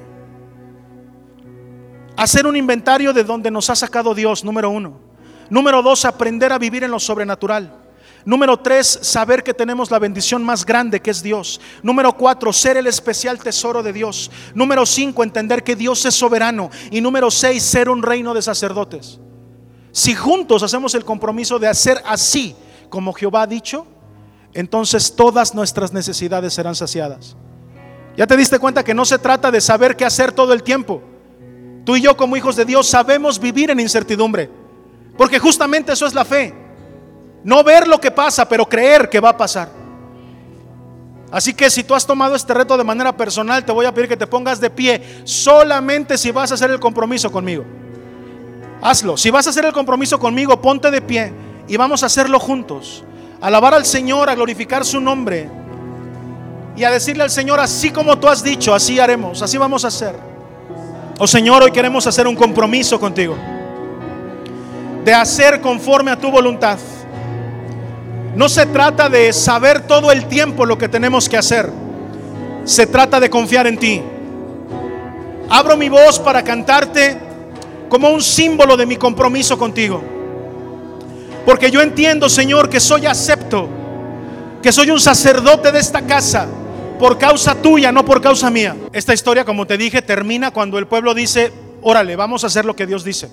[2.16, 4.92] Hacer un inventario de donde nos ha sacado Dios, número uno.
[5.50, 7.72] Número dos, aprender a vivir en lo sobrenatural.
[8.28, 11.62] Número tres, saber que tenemos la bendición más grande que es Dios.
[11.82, 14.30] Número cuatro, ser el especial tesoro de Dios.
[14.52, 16.68] Número cinco, entender que Dios es soberano.
[16.90, 19.18] Y número seis, ser un reino de sacerdotes.
[19.92, 22.54] Si juntos hacemos el compromiso de hacer así
[22.90, 23.86] como Jehová ha dicho,
[24.52, 27.34] entonces todas nuestras necesidades serán saciadas.
[28.14, 31.00] Ya te diste cuenta que no se trata de saber qué hacer todo el tiempo.
[31.86, 34.50] Tú y yo como hijos de Dios sabemos vivir en incertidumbre.
[35.16, 36.67] Porque justamente eso es la fe.
[37.44, 39.70] No ver lo que pasa, pero creer que va a pasar.
[41.30, 44.08] Así que si tú has tomado este reto de manera personal, te voy a pedir
[44.08, 47.64] que te pongas de pie solamente si vas a hacer el compromiso conmigo.
[48.80, 49.16] Hazlo.
[49.16, 51.32] Si vas a hacer el compromiso conmigo, ponte de pie
[51.66, 53.04] y vamos a hacerlo juntos.
[53.40, 55.48] alabar al Señor, a glorificar su nombre
[56.76, 59.88] y a decirle al Señor, así como tú has dicho, así haremos, así vamos a
[59.88, 60.14] hacer.
[61.18, 63.36] Oh Señor, hoy queremos hacer un compromiso contigo
[65.04, 66.78] de hacer conforme a tu voluntad.
[68.38, 71.72] No se trata de saber todo el tiempo lo que tenemos que hacer.
[72.64, 74.00] Se trata de confiar en ti.
[75.50, 77.18] Abro mi voz para cantarte
[77.88, 80.00] como un símbolo de mi compromiso contigo.
[81.44, 83.68] Porque yo entiendo, Señor, que soy acepto,
[84.62, 86.46] que soy un sacerdote de esta casa
[87.00, 88.76] por causa tuya, no por causa mía.
[88.92, 91.52] Esta historia, como te dije, termina cuando el pueblo dice,
[91.82, 93.32] órale, vamos a hacer lo que Dios dice.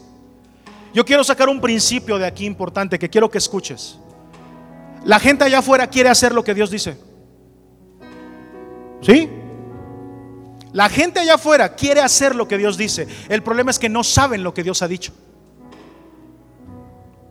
[0.95, 3.99] Yo quiero sacar un principio de aquí importante que quiero que escuches.
[5.05, 6.97] La gente allá afuera quiere hacer lo que Dios dice.
[9.01, 9.29] ¿Sí?
[10.73, 13.07] La gente allá afuera quiere hacer lo que Dios dice.
[13.29, 15.13] El problema es que no saben lo que Dios ha dicho.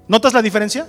[0.08, 0.86] ¿Notas la diferencia?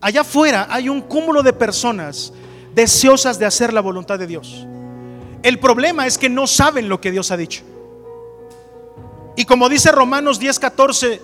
[0.00, 2.32] Allá afuera hay un cúmulo de personas
[2.74, 4.66] deseosas de hacer la voluntad de Dios.
[5.42, 7.62] El problema es que no saben lo que Dios ha dicho.
[9.36, 11.20] Y como dice Romanos 10:14,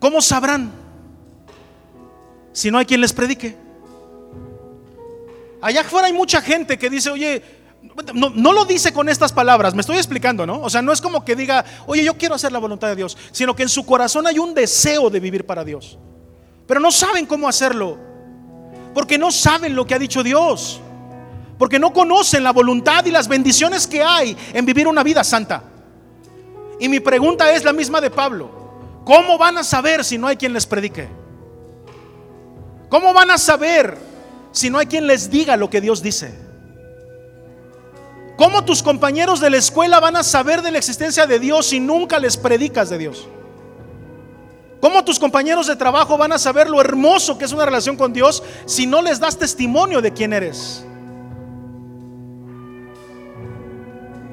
[0.00, 0.72] ¿Cómo sabrán
[2.52, 3.56] si no hay quien les predique?
[5.60, 7.42] Allá afuera hay mucha gente que dice, oye,
[8.14, 10.60] no, no, lo dice con estas palabras, me estoy explicando, ¿no?
[10.60, 13.16] O sea, no es como que diga, oye, yo quiero hacer la voluntad de Dios,
[13.32, 15.98] sino que en su corazón hay un deseo de vivir para Dios.
[16.66, 17.98] Pero no saben cómo hacerlo,
[18.94, 20.80] porque no saben lo que ha dicho Dios,
[21.58, 25.64] porque no conocen la voluntad y las bendiciones que hay en vivir una vida santa.
[26.78, 29.02] Y mi pregunta es la misma de Pablo.
[29.04, 31.19] ¿Cómo van a saber si no hay quien les predique?
[32.90, 33.96] ¿Cómo van a saber
[34.52, 36.34] si no hay quien les diga lo que Dios dice?
[38.36, 41.78] ¿Cómo tus compañeros de la escuela van a saber de la existencia de Dios si
[41.78, 43.28] nunca les predicas de Dios?
[44.80, 48.12] ¿Cómo tus compañeros de trabajo van a saber lo hermoso que es una relación con
[48.12, 50.84] Dios si no les das testimonio de quién eres?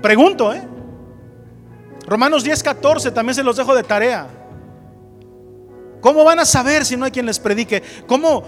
[0.02, 0.68] Pregunto, ¿eh?
[2.08, 4.28] Romanos 10, 14 también se los dejo de tarea.
[6.08, 7.84] ¿Cómo van a saber si no hay quien les predique?
[8.08, 8.42] ¿Cómo,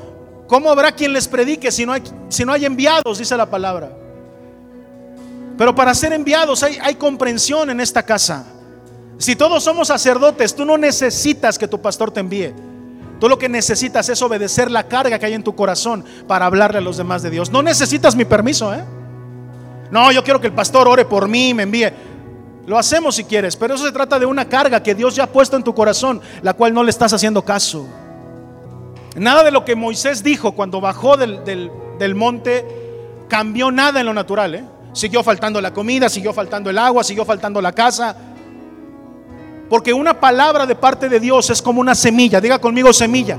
[0.48, 3.18] cómo habrá quien les predique si no, hay, si no hay enviados?
[3.18, 3.92] Dice la palabra.
[5.58, 8.46] Pero para ser enviados hay, hay comprensión en esta casa.
[9.18, 12.54] Si todos somos sacerdotes, tú no necesitas que tu pastor te envíe.
[13.20, 16.78] Tú lo que necesitas es obedecer la carga que hay en tu corazón para hablarle
[16.78, 17.52] a los demás de Dios.
[17.52, 18.86] No necesitas mi permiso, ¿eh?
[19.92, 21.92] No, yo quiero que el pastor ore por mí y me envíe.
[22.66, 25.28] Lo hacemos si quieres, pero eso se trata de una carga que Dios ya ha
[25.28, 27.88] puesto en tu corazón, la cual no le estás haciendo caso.
[29.16, 32.66] Nada de lo que Moisés dijo cuando bajó del, monte
[33.28, 34.56] cambió nada en lo natural.
[34.56, 34.64] ¿eh?
[34.94, 38.16] Siguió faltando la comida, siguió faltando el agua, siguió faltando la casa.
[39.70, 42.42] Porque una palabra de parte de Dios es como una semilla.
[42.42, 43.38] Diga conmigo semilla.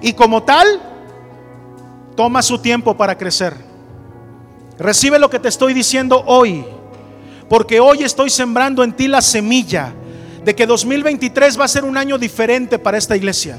[0.00, 0.80] Y como tal,
[2.16, 3.54] toma su tiempo para crecer.
[4.78, 6.64] Recibe lo que te estoy diciendo hoy.
[7.52, 9.92] Porque hoy estoy sembrando en ti la semilla
[10.42, 13.58] de que 2023 va a ser un año diferente para esta iglesia.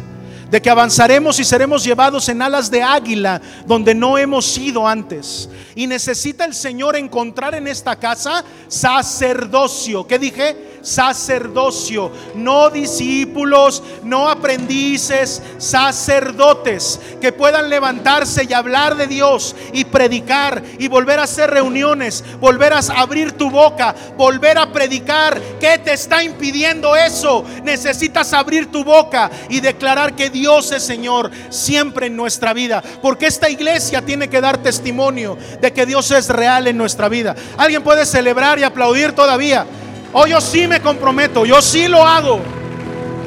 [0.54, 5.50] De que avanzaremos y seremos llevados en alas de águila donde no hemos ido antes.
[5.74, 10.06] Y necesita el Señor encontrar en esta casa sacerdocio.
[10.06, 10.74] ¿Qué dije?
[10.84, 20.62] sacerdocio, no discípulos, no aprendices, sacerdotes que puedan levantarse y hablar de Dios y predicar
[20.78, 25.42] y volver a hacer reuniones, volver a abrir tu boca, volver a predicar.
[25.60, 27.46] ¿Qué te está impidiendo eso?
[27.64, 33.28] Necesitas abrir tu boca y declarar que Dios es Señor siempre en nuestra vida, porque
[33.28, 37.36] esta iglesia tiene que dar testimonio de que Dios es real en nuestra vida.
[37.58, 39.66] Alguien puede celebrar y aplaudir todavía.
[40.12, 42.40] Oh, yo sí me comprometo, yo sí lo hago.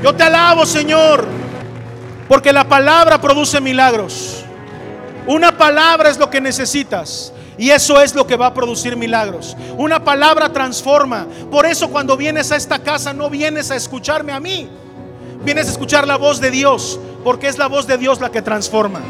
[0.02, 1.26] Yo te alabo, Señor,
[2.28, 4.44] porque la palabra produce milagros.
[5.26, 7.32] Una palabra es lo que necesitas.
[7.58, 9.56] Y eso es lo que va a producir milagros.
[9.78, 11.26] Una palabra transforma.
[11.50, 14.68] Por eso cuando vienes a esta casa no vienes a escucharme a mí.
[15.46, 18.42] Vienes a escuchar la voz de Dios, porque es la voz de Dios la que
[18.42, 19.00] transforma.